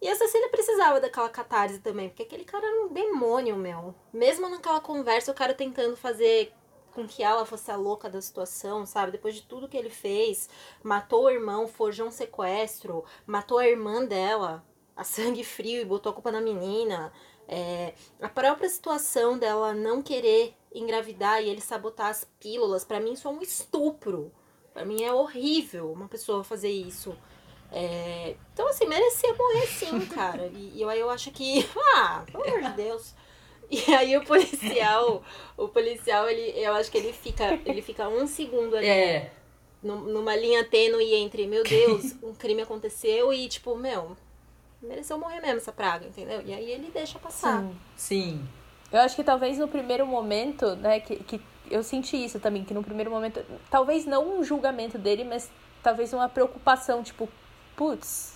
[0.00, 3.94] E a Cecília precisava daquela catarse também, porque aquele cara era um demônio, meu.
[4.12, 6.52] Mesmo naquela conversa, o cara tentando fazer
[6.92, 9.12] com que ela fosse a louca da situação, sabe?
[9.12, 10.48] Depois de tudo que ele fez,
[10.82, 14.66] matou o irmão, forjou um sequestro, matou a irmã dela,
[14.96, 17.12] a sangue frio e botou a culpa na menina.
[17.46, 23.12] É, a própria situação dela não querer engravidar e ele sabotar as pílulas, para mim
[23.12, 24.32] isso é um estupro
[24.72, 27.16] Pra mim é horrível uma pessoa fazer isso.
[27.72, 30.50] É, então, assim, merecia morrer sim, cara.
[30.54, 31.68] E, e eu, eu acho que.
[31.94, 33.14] Ah, pelo amor de Deus.
[33.70, 35.22] E aí o policial,
[35.56, 38.86] o policial, ele, eu acho que ele fica, ele fica um segundo ali.
[38.86, 39.32] É.
[39.82, 44.16] Numa linha tênue entre, meu Deus, um crime aconteceu e, tipo, meu,
[44.80, 46.40] mereceu morrer mesmo essa praga, entendeu?
[46.44, 47.62] E aí ele deixa passar.
[47.62, 47.76] Sim.
[47.96, 48.48] Sim.
[48.92, 52.74] Eu acho que talvez no primeiro momento, né, que, que eu senti isso também, que
[52.74, 55.50] no primeiro momento, talvez não um julgamento dele, mas
[55.82, 57.28] talvez uma preocupação, tipo,
[57.76, 58.32] putz,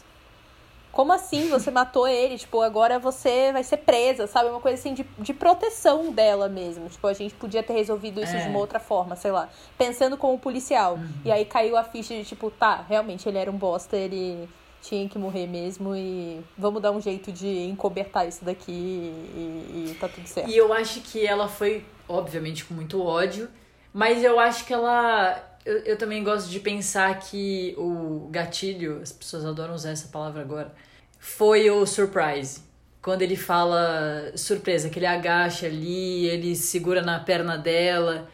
[0.93, 2.39] como assim você matou ele?
[2.39, 4.49] Tipo, agora você vai ser presa, sabe?
[4.49, 6.89] Uma coisa assim de, de proteção dela mesmo.
[6.89, 8.43] Tipo, a gente podia ter resolvido isso É.
[8.43, 9.49] de uma outra forma, sei lá.
[9.77, 10.99] Pensando como policial.
[11.25, 14.49] E aí caiu a ficha de tipo, tá, realmente ele era um bosta, ele
[14.81, 19.97] tinha que morrer mesmo e vamos dar um jeito de encobertar isso daqui e, e
[20.01, 20.49] tá tudo certo.
[20.49, 23.51] E eu acho que ela foi, obviamente, com muito ódio,
[23.93, 25.43] mas eu acho que ela.
[25.67, 30.41] Eu, eu também gosto de pensar que o gatilho, as pessoas adoram usar essa palavra
[30.41, 30.73] agora,
[31.19, 32.61] foi o surprise.
[33.03, 38.31] Quando ele fala surpresa, que ele agacha ali, ele segura na perna dela.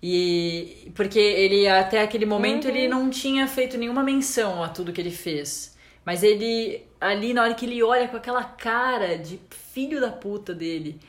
[0.00, 5.00] E porque ele até aquele momento ele não tinha feito nenhuma menção a tudo que
[5.00, 5.76] ele fez.
[6.04, 10.54] Mas ele ali na hora que ele olha com aquela cara de filho da puta
[10.54, 11.00] dele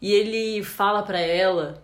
[0.00, 1.82] e ele fala pra ela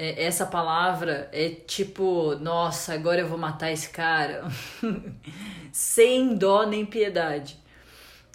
[0.00, 4.44] é, essa palavra é tipo, nossa, agora eu vou matar esse cara.
[5.70, 7.58] Sem dó nem piedade.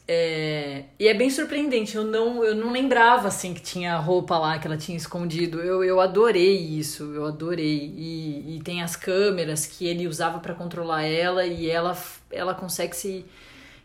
[0.08, 4.60] É, e é bem surpreendente, eu não, eu não lembrava assim que tinha roupa lá
[4.60, 5.60] que ela tinha escondido.
[5.60, 7.92] Eu, eu adorei isso, eu adorei.
[7.98, 11.98] E, e tem as câmeras que ele usava pra controlar ela e ela,
[12.30, 13.26] ela consegue se,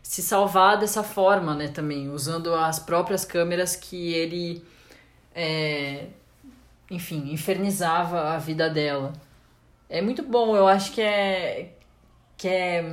[0.03, 4.63] se salvar dessa forma, né, também, usando as próprias câmeras que ele,
[5.33, 6.09] é,
[6.91, 9.13] enfim, infernizava a vida dela.
[9.89, 11.73] É muito bom, eu acho que é.
[12.37, 12.83] que é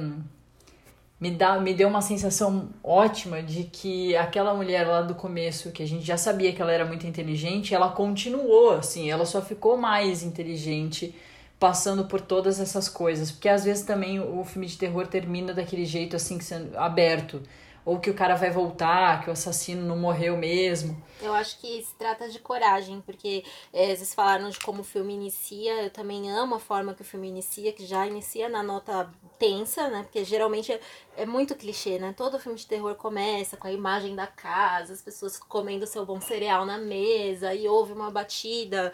[1.20, 5.82] me, dá, me deu uma sensação ótima de que aquela mulher lá do começo, que
[5.82, 9.76] a gente já sabia que ela era muito inteligente, ela continuou, assim, ela só ficou
[9.76, 11.14] mais inteligente
[11.58, 13.32] passando por todas essas coisas.
[13.32, 17.42] Porque às vezes também o filme de terror termina daquele jeito, assim, sendo aberto.
[17.88, 21.02] Ou que o cara vai voltar, que o assassino não morreu mesmo.
[21.22, 25.14] Eu acho que se trata de coragem, porque é, vocês falaram de como o filme
[25.14, 29.10] inicia, eu também amo a forma que o filme inicia, que já inicia na nota
[29.38, 30.02] tensa, né?
[30.02, 30.80] Porque geralmente é,
[31.16, 32.12] é muito clichê, né?
[32.14, 36.20] Todo filme de terror começa com a imagem da casa, as pessoas comendo seu bom
[36.20, 38.92] cereal na mesa, e houve uma batida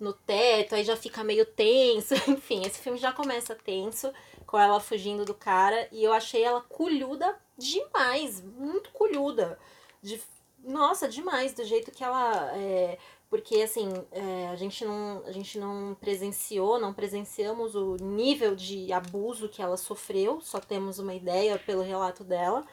[0.00, 2.14] no teto, aí já fica meio tenso.
[2.28, 4.12] Enfim, esse filme já começa tenso,
[4.44, 9.58] com ela fugindo do cara, e eu achei ela culhuda demais, muito culhuda.
[10.02, 10.20] De,
[10.62, 12.56] nossa, demais, do jeito que ela.
[12.56, 18.54] É, porque assim, é, a, gente não, a gente não presenciou, não presenciamos o nível
[18.54, 22.64] de abuso que ela sofreu, só temos uma ideia pelo relato dela.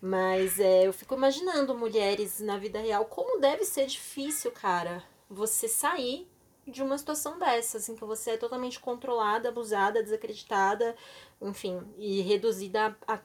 [0.00, 5.68] Mas é, eu fico imaginando mulheres na vida real, como deve ser difícil, cara, você
[5.68, 6.28] sair
[6.66, 10.96] de uma situação dessas, em que você é totalmente controlada, abusada, desacreditada,
[11.40, 13.20] enfim, e reduzida a, a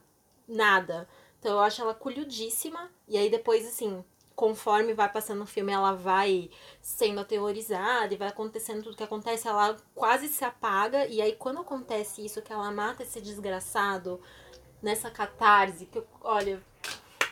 [0.47, 1.07] nada.
[1.39, 4.03] Então eu acho ela culhudíssima, e aí depois, assim,
[4.35, 6.49] conforme vai passando o filme, ela vai
[6.81, 11.61] sendo aterrorizada e vai acontecendo tudo que acontece, ela quase se apaga, e aí quando
[11.61, 14.21] acontece isso, que ela mata esse desgraçado
[14.81, 16.61] nessa catarse, que eu, olha,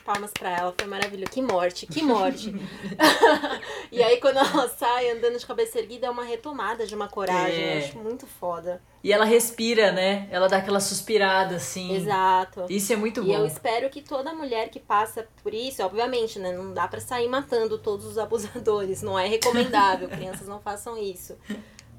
[0.06, 1.30] palmas pra ela, foi maravilhoso.
[1.32, 2.54] Que morte, que morte.
[3.90, 7.62] e aí quando ela sai andando de cabeça erguida, é uma retomada de uma coragem,
[7.62, 7.74] É.
[7.74, 8.80] eu acho muito foda.
[9.02, 10.28] E ela respira, né?
[10.30, 11.94] Ela dá aquela suspirada, assim.
[11.96, 12.66] Exato.
[12.68, 13.34] Isso é muito E bom.
[13.34, 16.52] eu espero que toda mulher que passa por isso, obviamente, né?
[16.52, 19.02] Não dá pra sair matando todos os abusadores.
[19.02, 20.08] Não é recomendável.
[20.10, 21.36] Crianças não façam isso.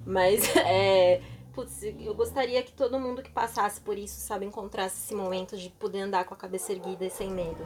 [0.06, 1.22] Mas é.
[1.54, 5.70] Putz, eu gostaria que todo mundo que passasse por isso, sabe, encontrasse esse momento de
[5.72, 7.66] poder andar com a cabeça erguida e sem medo.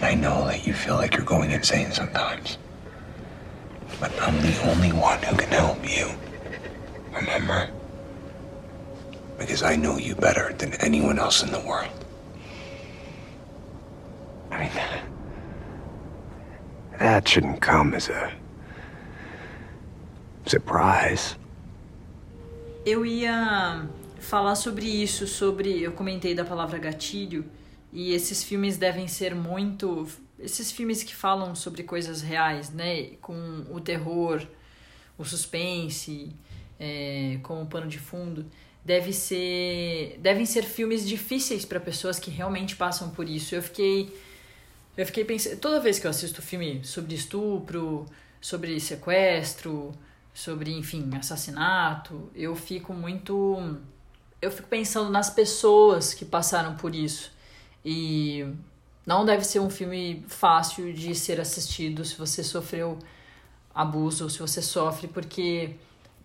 [0.00, 2.58] I know that you feel like you're going insane sometimes.
[3.98, 6.08] But I'm the only one who can help you.
[7.12, 7.70] Remember?
[9.38, 11.90] Because I know you better than anyone else in the world.
[14.50, 14.70] I mean,
[16.98, 18.32] that shouldn't come as a
[20.46, 21.36] surprise.
[22.84, 23.88] Eu ia
[24.20, 25.82] falar sobre isso, sobre.
[25.82, 27.44] Eu comentei da palavra gatilho,
[27.92, 30.06] e esses filmes devem ser muito.
[30.38, 33.10] Esses filmes que falam sobre coisas reais, né?
[33.20, 34.46] Com o terror,
[35.18, 36.34] o suspense,
[36.78, 38.46] é, como pano de fundo,
[38.84, 43.54] deve ser, devem ser filmes difíceis para pessoas que realmente passam por isso.
[43.54, 44.12] Eu fiquei
[44.96, 48.06] eu fiquei pensando, toda vez que eu assisto filme sobre estupro,
[48.40, 49.92] sobre sequestro,
[50.36, 53.78] sobre, enfim, assassinato, eu fico muito
[54.42, 57.32] eu fico pensando nas pessoas que passaram por isso.
[57.82, 58.46] E
[59.06, 62.98] não deve ser um filme fácil de ser assistido se você sofreu
[63.74, 65.76] abuso se você sofre, porque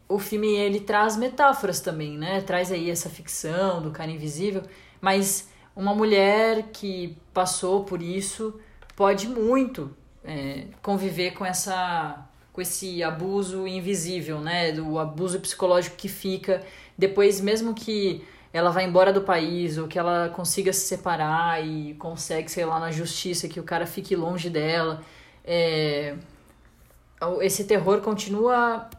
[0.09, 2.41] o filme ele traz metáforas também, né?
[2.41, 4.63] Traz aí essa ficção do cara invisível,
[4.99, 8.59] mas uma mulher que passou por isso
[8.93, 14.71] pode muito é, conviver com essa com esse abuso invisível, né?
[14.71, 16.61] Do abuso psicológico que fica
[16.97, 18.23] depois, mesmo que
[18.53, 22.79] ela vá embora do país ou que ela consiga se separar e consegue, sei lá,
[22.79, 25.01] na justiça que o cara fique longe dela.
[25.43, 26.15] É...
[27.41, 28.89] Esse terror continua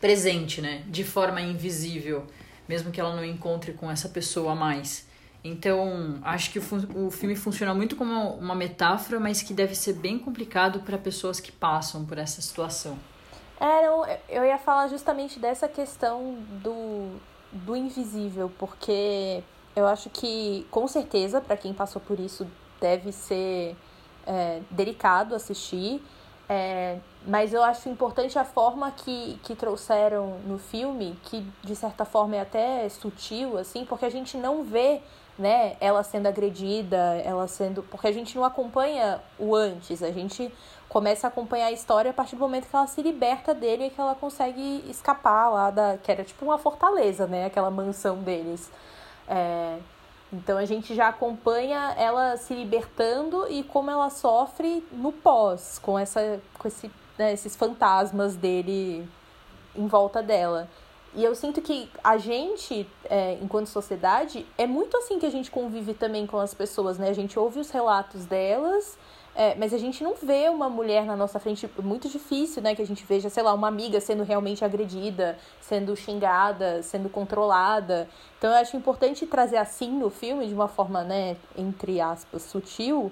[0.00, 0.82] presente, né?
[0.88, 2.26] De forma invisível,
[2.68, 5.06] mesmo que ela não encontre com essa pessoa mais.
[5.44, 9.92] Então, acho que o, o filme funciona muito como uma metáfora, mas que deve ser
[9.92, 12.98] bem complicado para pessoas que passam por essa situação.
[13.60, 17.20] É, não, eu ia falar justamente dessa questão do,
[17.52, 19.44] do invisível, porque
[19.76, 22.46] eu acho que, com certeza, para quem passou por isso,
[22.80, 23.76] deve ser
[24.26, 26.02] é, delicado assistir.
[26.48, 32.04] É, mas eu acho importante a forma que, que trouxeram no filme, que de certa
[32.04, 35.00] forma é até sutil, assim, porque a gente não vê
[35.38, 37.82] né, ela sendo agredida, ela sendo.
[37.82, 40.52] Porque a gente não acompanha o antes, a gente
[40.88, 43.90] começa a acompanhar a história a partir do momento que ela se liberta dele e
[43.90, 45.98] que ela consegue escapar lá da.
[45.98, 47.46] que era tipo uma fortaleza, né?
[47.46, 48.70] Aquela mansão deles.
[49.28, 49.78] É,
[50.32, 55.98] então a gente já acompanha ela se libertando e como ela sofre no pós, com,
[55.98, 59.08] essa, com esse, né, esses fantasmas dele
[59.76, 60.68] em volta dela.
[61.14, 65.50] E eu sinto que a gente, é, enquanto sociedade, é muito assim que a gente
[65.50, 67.08] convive também com as pessoas, né?
[67.08, 68.98] A gente ouve os relatos delas
[69.36, 72.74] é, mas a gente não vê uma mulher na nossa frente, muito difícil, né?
[72.74, 78.08] Que a gente veja, sei lá, uma amiga sendo realmente agredida, sendo xingada, sendo controlada.
[78.38, 83.10] Então eu acho importante trazer assim no filme, de uma forma, né, entre aspas, sutil,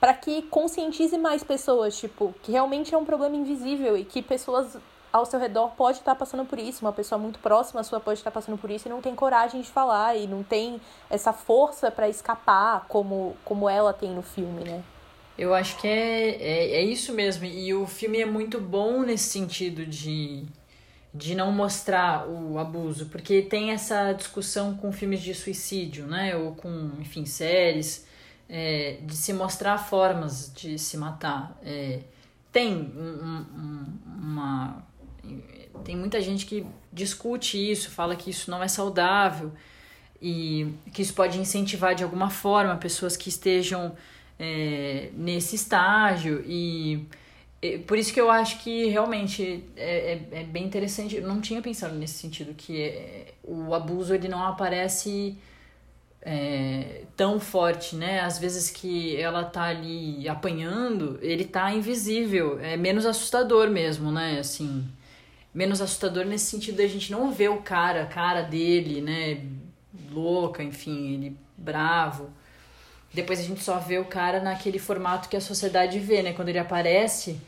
[0.00, 4.78] para que conscientize mais pessoas, tipo, que realmente é um problema invisível e que pessoas
[5.12, 8.30] ao seu redor pode estar passando por isso, uma pessoa muito próxima sua pode estar
[8.30, 12.08] passando por isso e não tem coragem de falar e não tem essa força para
[12.08, 14.82] escapar como como ela tem no filme, né?
[15.38, 17.44] Eu acho que é, é, é isso mesmo.
[17.44, 20.44] E o filme é muito bom nesse sentido de,
[21.14, 26.34] de não mostrar o abuso, porque tem essa discussão com filmes de suicídio, né?
[26.36, 28.04] Ou com, enfim, séries,
[28.48, 31.56] é, de se mostrar formas de se matar.
[31.62, 32.00] É,
[32.50, 34.82] tem um, um, uma.
[35.84, 39.52] Tem muita gente que discute isso, fala que isso não é saudável
[40.20, 43.94] e que isso pode incentivar de alguma forma pessoas que estejam
[44.38, 47.06] é, nesse estágio e,
[47.60, 51.16] e, por isso que eu acho que realmente é, é, é, bem interessante.
[51.16, 55.36] Eu não tinha pensado nesse sentido que é, o abuso ele não aparece
[56.22, 58.20] é, tão forte, né?
[58.20, 64.38] Às vezes que ela tá ali apanhando, ele tá invisível, é menos assustador mesmo, né?
[64.38, 64.86] Assim,
[65.54, 69.44] menos assustador nesse sentido da gente não ver o cara, a cara dele, né?
[70.10, 72.30] Louca, enfim, ele bravo.
[73.12, 76.32] Depois a gente só vê o cara naquele formato que a sociedade vê, né?
[76.32, 77.40] Quando ele aparece,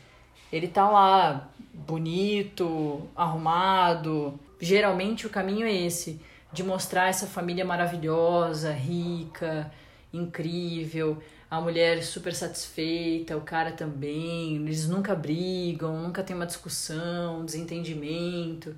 [0.51, 4.39] ele tá lá bonito, arrumado.
[4.59, 6.19] Geralmente o caminho é esse,
[6.51, 9.71] de mostrar essa família maravilhosa, rica,
[10.13, 11.21] incrível,
[11.51, 14.55] a mulher super satisfeita, o cara também.
[14.55, 18.73] Eles nunca brigam, nunca tem uma discussão, desentendimento.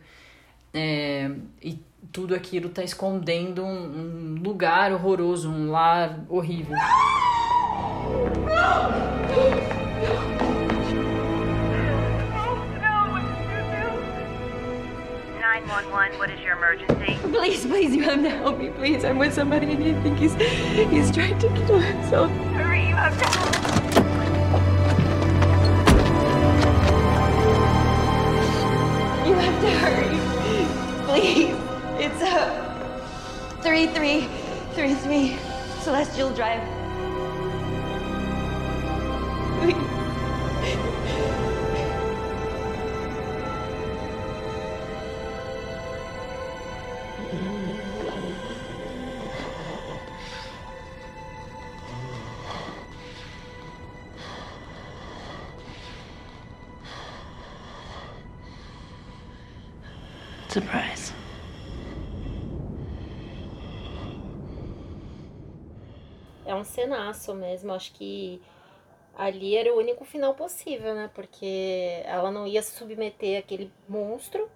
[0.73, 1.29] É,
[1.61, 1.79] e
[2.11, 6.75] tudo aquilo está escondendo um, um, lugar horroroso, um lar horrível.
[16.17, 16.92] What is your emergency?
[17.31, 19.05] Please, please, you have to help me, please.
[19.05, 22.29] I'm with somebody and I think he's he's trying to kill himself.
[22.51, 23.25] Hurry, you have to.
[29.27, 30.17] You have to hurry,
[31.07, 31.55] please.
[32.03, 35.37] It's uh, 3333
[35.81, 36.83] Celestial Drive.
[60.53, 61.11] surprise.
[66.45, 68.39] É um cenaço mesmo, acho que
[69.15, 71.09] ali era o único final possível, né?
[71.15, 74.47] Porque ela não ia se submeter àquele monstro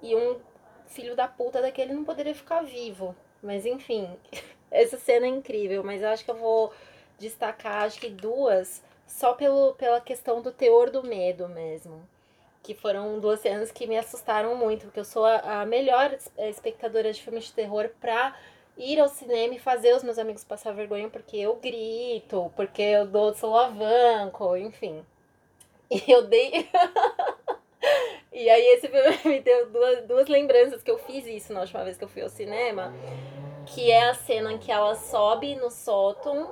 [0.00, 0.38] e um
[0.86, 3.16] filho da puta daquele não poderia ficar vivo.
[3.42, 4.08] Mas enfim,
[4.70, 6.72] essa cena é incrível, mas acho que eu vou
[7.18, 12.02] destacar acho que duas só pelo, pela questão do teor do medo mesmo.
[12.62, 17.12] Que foram duas cenas que me assustaram muito, porque eu sou a, a melhor espectadora
[17.12, 18.34] de filmes de terror pra
[18.76, 23.06] ir ao cinema e fazer os meus amigos passar vergonha porque eu grito, porque eu
[23.06, 25.04] dou solavanco, enfim.
[25.90, 26.70] E eu dei.
[28.32, 31.84] e aí esse filme me deu duas, duas lembranças que eu fiz isso na última
[31.84, 32.94] vez que eu fui ao cinema.
[33.66, 36.50] Que é a cena em que ela sobe no sótão,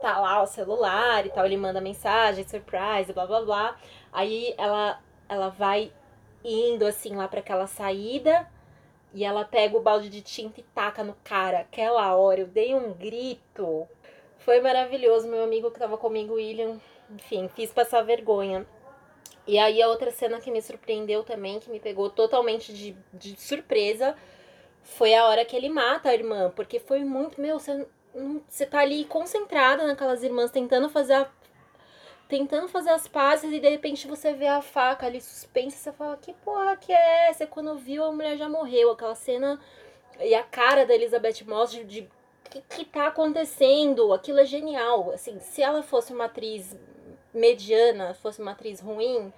[0.00, 3.76] tá lá o celular e tal, ele manda mensagem, surprise, blá blá blá.
[4.12, 5.00] Aí ela,
[5.30, 5.92] ela vai
[6.44, 8.48] indo assim lá para aquela saída
[9.14, 11.60] e ela pega o balde de tinta e taca no cara.
[11.60, 13.88] Aquela hora eu dei um grito.
[14.38, 15.28] Foi maravilhoso.
[15.28, 18.66] Meu amigo que tava comigo, William, enfim, fiz passar vergonha.
[19.46, 23.40] E aí a outra cena que me surpreendeu também, que me pegou totalmente de, de
[23.40, 24.16] surpresa,
[24.82, 26.52] foi a hora que ele mata a irmã.
[26.54, 27.40] Porque foi muito.
[27.40, 27.86] Meu, você,
[28.48, 31.30] você tá ali concentrada naquelas irmãs tentando fazer a
[32.30, 36.16] tentando fazer as pazes e de repente você vê a faca ali suspensa você fala,
[36.16, 37.42] que porra que é essa?
[37.42, 38.92] E quando viu, a mulher já morreu.
[38.92, 39.60] Aquela cena
[40.20, 42.08] e a cara da Elizabeth Moss de, de
[42.44, 44.12] que, que tá acontecendo?
[44.12, 45.10] Aquilo é genial.
[45.10, 46.76] Assim, se ela fosse uma atriz
[47.34, 49.32] mediana, fosse uma atriz ruim,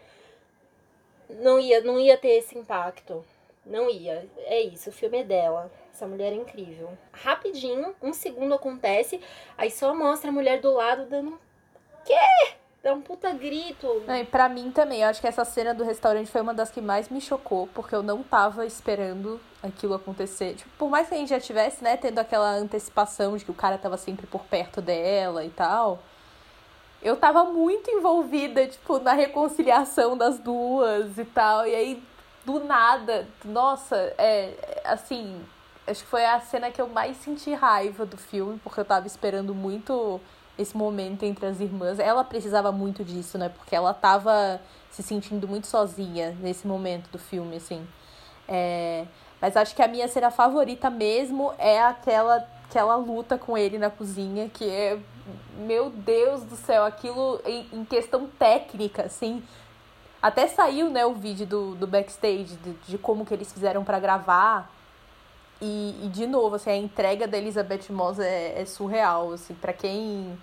[1.31, 3.25] não ia, não ia ter esse impacto.
[3.65, 4.29] Não ia.
[4.41, 5.71] É isso, o filme é dela.
[5.93, 6.91] Essa mulher é incrível.
[7.11, 9.21] Rapidinho, um segundo acontece,
[9.57, 11.41] aí só mostra a mulher do lado dando.
[12.05, 12.62] Quê?
[12.83, 14.03] Dá um puta grito.
[14.09, 16.69] Não, e pra mim também, eu acho que essa cena do restaurante foi uma das
[16.69, 20.55] que mais me chocou, porque eu não tava esperando aquilo acontecer.
[20.55, 23.55] Tipo, por mais que a gente já tivesse, né, tendo aquela antecipação de que o
[23.55, 26.03] cara tava sempre por perto dela e tal,
[27.01, 31.65] eu tava muito envolvida, tipo, na reconciliação das duas e tal.
[31.65, 32.03] E aí,
[32.45, 35.41] do nada, nossa, é assim,
[35.87, 39.07] acho que foi a cena que eu mais senti raiva do filme, porque eu tava
[39.07, 40.21] esperando muito
[40.63, 41.99] esse momento entre as irmãs.
[41.99, 43.49] Ela precisava muito disso, né?
[43.49, 44.61] Porque ela tava
[44.91, 47.87] se sentindo muito sozinha nesse momento do filme, assim.
[48.49, 49.07] É...
[49.41, 53.91] Mas acho que a minha cena favorita mesmo é aquela, aquela luta com ele na
[53.91, 54.99] cozinha, que é.
[55.57, 59.43] Meu Deus do céu, aquilo em, em questão técnica, assim.
[60.21, 63.99] Até saiu, né, o vídeo do, do backstage, de, de como que eles fizeram para
[63.99, 64.71] gravar.
[65.61, 69.73] E, e, de novo, assim, a entrega da Elizabeth Moss é, é surreal, assim, para
[69.73, 70.37] quem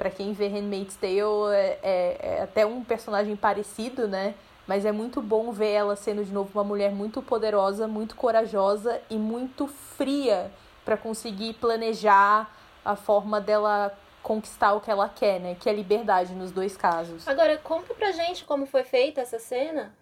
[0.00, 4.34] para quem vê Handmaid's Tale é, é, é, até um personagem parecido, né?
[4.66, 8.98] Mas é muito bom ver ela sendo de novo uma mulher muito poderosa, muito corajosa
[9.10, 10.50] e muito fria
[10.86, 12.50] para conseguir planejar
[12.82, 15.54] a forma dela conquistar o que ela quer, né?
[15.60, 17.28] Que é liberdade nos dois casos.
[17.28, 19.92] Agora, conta pra gente como foi feita essa cena.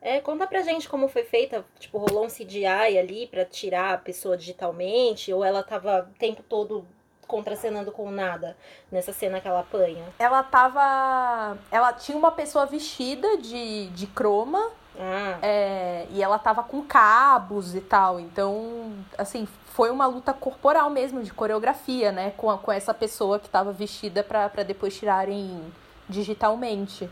[0.00, 1.64] É, conta pra gente como foi feita.
[1.78, 5.32] Tipo, rolou um CGI ali pra tirar a pessoa digitalmente?
[5.32, 6.84] Ou ela tava o tempo todo
[7.26, 8.56] contracenando com nada
[8.90, 10.04] nessa cena que ela apanha?
[10.18, 11.56] Ela tava.
[11.70, 14.70] Ela tinha uma pessoa vestida de, de croma.
[14.98, 15.38] Ah.
[15.40, 18.20] É, e ela tava com cabos e tal.
[18.20, 22.32] Então, assim, foi uma luta corporal mesmo, de coreografia, né?
[22.36, 25.72] Com, com essa pessoa que tava vestida pra, pra depois tirarem
[26.08, 27.08] digitalmente.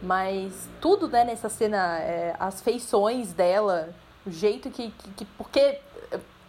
[0.00, 3.88] Mas tudo, né, nessa cena, é, as feições dela,
[4.24, 4.90] o jeito que.
[4.90, 5.80] que, que porque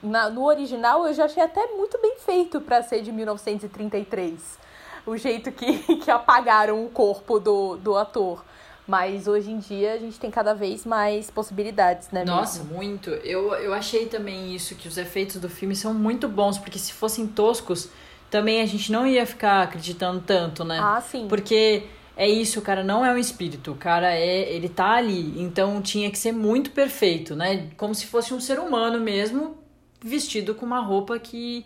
[0.01, 4.57] na, no original eu já achei até muito bem feito para ser de 1933.
[5.05, 8.43] O jeito que, que apagaram o corpo do, do ator.
[8.87, 12.25] Mas hoje em dia a gente tem cada vez mais possibilidades, né?
[12.25, 12.75] Nossa, mesmo?
[12.75, 13.11] muito.
[13.11, 16.91] Eu, eu achei também isso, que os efeitos do filme são muito bons, porque se
[16.91, 17.89] fossem toscos,
[18.31, 20.79] também a gente não ia ficar acreditando tanto, né?
[20.81, 21.27] Ah, sim.
[21.27, 21.83] Porque
[22.17, 25.79] é isso, o cara não é um espírito, o cara é, ele tá ali, então
[25.83, 27.69] tinha que ser muito perfeito, né?
[27.77, 29.55] Como se fosse um ser humano mesmo,
[30.01, 31.65] vestido com uma roupa que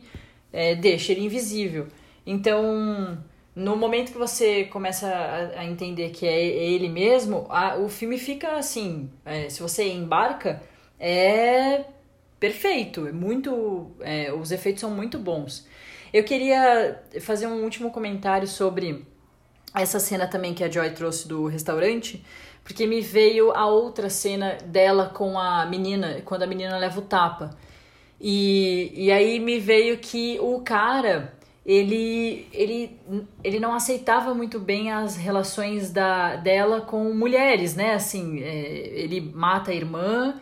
[0.52, 1.88] é, deixa ele invisível.
[2.26, 3.18] Então,
[3.56, 8.18] no momento que você começa a, a entender que é ele mesmo, a, o filme
[8.18, 10.62] fica assim, é, se você embarca,
[11.00, 11.86] é
[12.40, 15.68] perfeito, é muito, é, os efeitos são muito bons.
[16.14, 19.06] Eu queria fazer um último comentário sobre
[19.74, 22.24] essa cena também que a Joy trouxe do restaurante,
[22.64, 27.04] porque me veio a outra cena dela com a menina, quando a menina leva o
[27.04, 27.58] tapa.
[28.26, 31.34] E, e aí me veio que o cara,
[31.66, 32.98] ele, ele,
[33.44, 37.94] ele não aceitava muito bem as relações da, dela com mulheres, né?
[37.96, 40.42] Assim, é, ele mata a irmã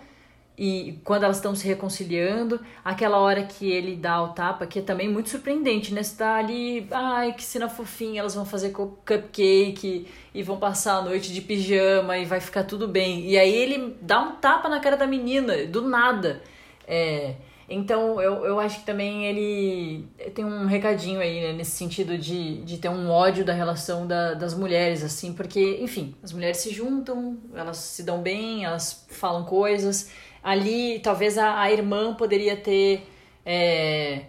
[0.56, 4.82] e quando elas estão se reconciliando, aquela hora que ele dá o tapa, que é
[4.84, 6.04] também muito surpreendente, né?
[6.04, 11.02] Você tá ali, ai, que cena fofinha, elas vão fazer cupcake e vão passar a
[11.02, 13.26] noite de pijama e vai ficar tudo bem.
[13.28, 16.44] E aí ele dá um tapa na cara da menina, do nada.
[16.88, 17.38] É,
[17.70, 22.62] então eu, eu acho que também ele tem um recadinho aí, né, nesse sentido de,
[22.64, 26.72] de ter um ódio da relação da, das mulheres, assim, porque, enfim, as mulheres se
[26.74, 30.12] juntam, elas se dão bem, elas falam coisas
[30.44, 33.08] ali talvez a, a irmã poderia ter,
[33.46, 34.24] é,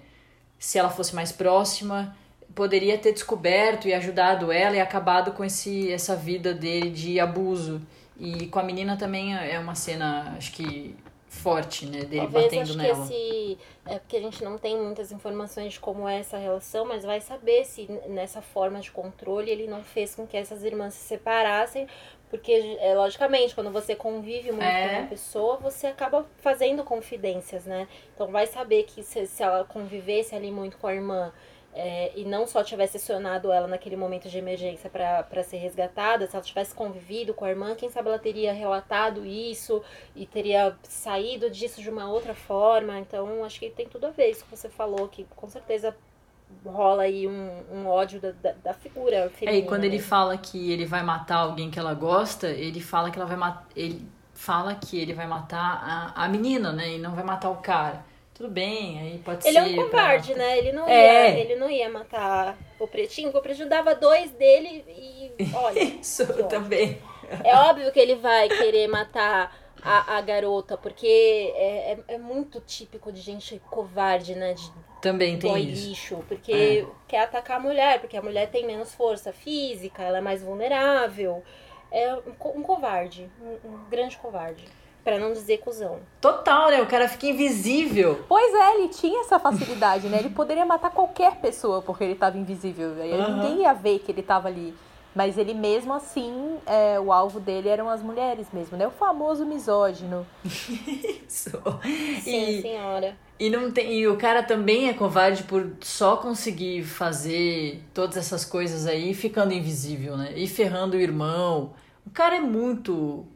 [0.59, 2.17] se ela fosse mais próxima,
[2.55, 7.81] poderia ter descoberto e ajudado ela e acabado com esse, essa vida dele de abuso.
[8.19, 10.95] E com a menina também é uma cena, acho que
[11.33, 13.07] forte, né, dele Talvez, batendo acho nela.
[13.07, 16.85] Que esse, é porque a gente não tem muitas informações de como é essa relação,
[16.85, 20.93] mas vai saber se nessa forma de controle ele não fez com que essas irmãs
[20.95, 21.87] se separassem,
[22.29, 24.89] porque, é, logicamente, quando você convive muito É.
[24.89, 27.89] com uma pessoa, você acaba fazendo confidências, né?
[28.15, 31.33] Então vai saber que se, se ela convivesse ali muito com a irmã
[31.75, 36.37] é, e não só tivesse acionado ela naquele momento de emergência para ser resgatada, se
[36.37, 39.83] ela tivesse convivido com a irmã, quem sabe ela teria relatado isso
[40.15, 42.99] e teria saído disso de uma outra forma.
[42.99, 45.97] Então acho que tem tudo a ver isso que você falou, que com certeza
[46.67, 49.59] rola aí um, um ódio da, da, da figura É, feminina.
[49.59, 50.01] e quando ele mesmo.
[50.01, 53.67] fala que ele vai matar alguém que ela gosta, ele fala que ela vai matar.
[53.75, 56.95] Ele fala que ele vai matar a, a menina, né?
[56.97, 58.05] E não vai matar o cara.
[58.43, 59.59] Tudo bem, aí pode Ele ser.
[59.61, 60.59] é um covarde, pra- né?
[60.59, 61.31] Ele não, É.
[61.31, 65.79] ia, ele não ia matar o pretinho, porque o pretinho dava dois dele e olha.
[66.03, 66.99] Isso também.
[67.45, 71.07] É óbvio que ele vai querer matar a, a garota, porque
[71.55, 74.55] é, é, é muito típico de gente covarde, né?
[74.55, 75.89] De Também tem isso.
[75.91, 80.21] lixo, porque quer atacar a mulher, porque a mulher tem menos força física, ela é
[80.21, 81.45] mais vulnerável.
[81.93, 84.65] É um, um covarde, um, um grande covarde.
[85.05, 85.99] Pra não dizer cuzão.
[86.21, 86.81] Total, né?
[86.81, 88.25] O cara fica invisível.
[88.29, 90.19] Pois é, ele tinha essa facilidade, né?
[90.21, 92.91] Ele poderia matar qualquer pessoa porque ele tava invisível.
[92.93, 93.35] Aham.
[93.37, 94.73] Ninguém ia ver que ele tava ali.
[95.15, 98.87] Mas ele mesmo assim, é, o alvo dele eram as mulheres mesmo, né?
[98.87, 100.27] O famoso misógino.
[100.43, 101.51] Isso.
[102.23, 103.17] Sim, E, senhora.
[103.39, 108.45] e, não tem, e o cara também é covarde por só conseguir fazer todas essas
[108.45, 110.33] coisas aí ficando invisível, né?
[110.35, 111.73] E ferrando o irmão.
[112.07, 113.27] O cara é muito,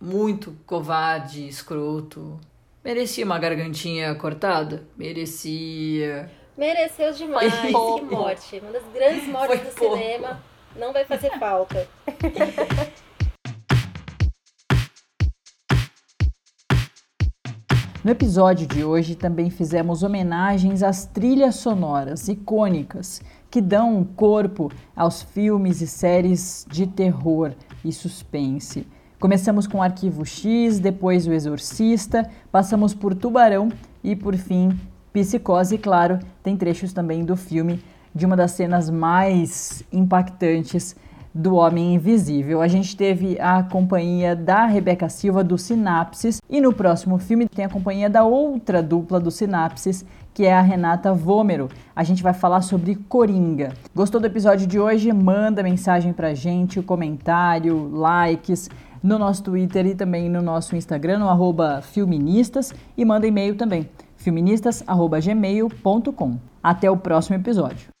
[0.00, 2.38] muito covarde, escroto.
[2.84, 4.84] Merecia uma gargantinha cortada?
[4.96, 6.30] Merecia.
[6.56, 7.52] Mereceu demais.
[7.60, 8.58] Que morte.
[8.60, 9.96] Uma das grandes mortes Foi do pouco.
[9.96, 10.42] cinema.
[10.76, 11.88] Não vai fazer falta.
[18.06, 23.20] No episódio de hoje também fizemos homenagens às trilhas sonoras icônicas
[23.50, 27.52] que dão um corpo aos filmes e séries de terror
[27.84, 28.86] e suspense.
[29.18, 33.70] Começamos com Arquivo X, depois O Exorcista, passamos por Tubarão
[34.04, 34.78] e, por fim,
[35.10, 35.78] Psicose.
[35.78, 37.82] Claro, tem trechos também do filme
[38.14, 40.94] de uma das cenas mais impactantes
[41.34, 42.60] do Homem Invisível.
[42.60, 47.64] A gente teve a companhia da Rebeca Silva do Sinapses e no próximo filme tem
[47.64, 50.04] a companhia da outra dupla do Sinapses,
[50.34, 51.70] que é a Renata Vômero.
[51.94, 53.72] A gente vai falar sobre Coringa.
[53.94, 55.10] Gostou do episódio de hoje?
[55.10, 58.68] Manda mensagem pra gente, comentário, likes
[59.02, 63.88] no nosso Twitter e também no nosso Instagram, no arroba Filministas, e manda e-mail também,
[64.16, 66.38] filministas.gmail.com.
[66.62, 67.95] Até o próximo episódio.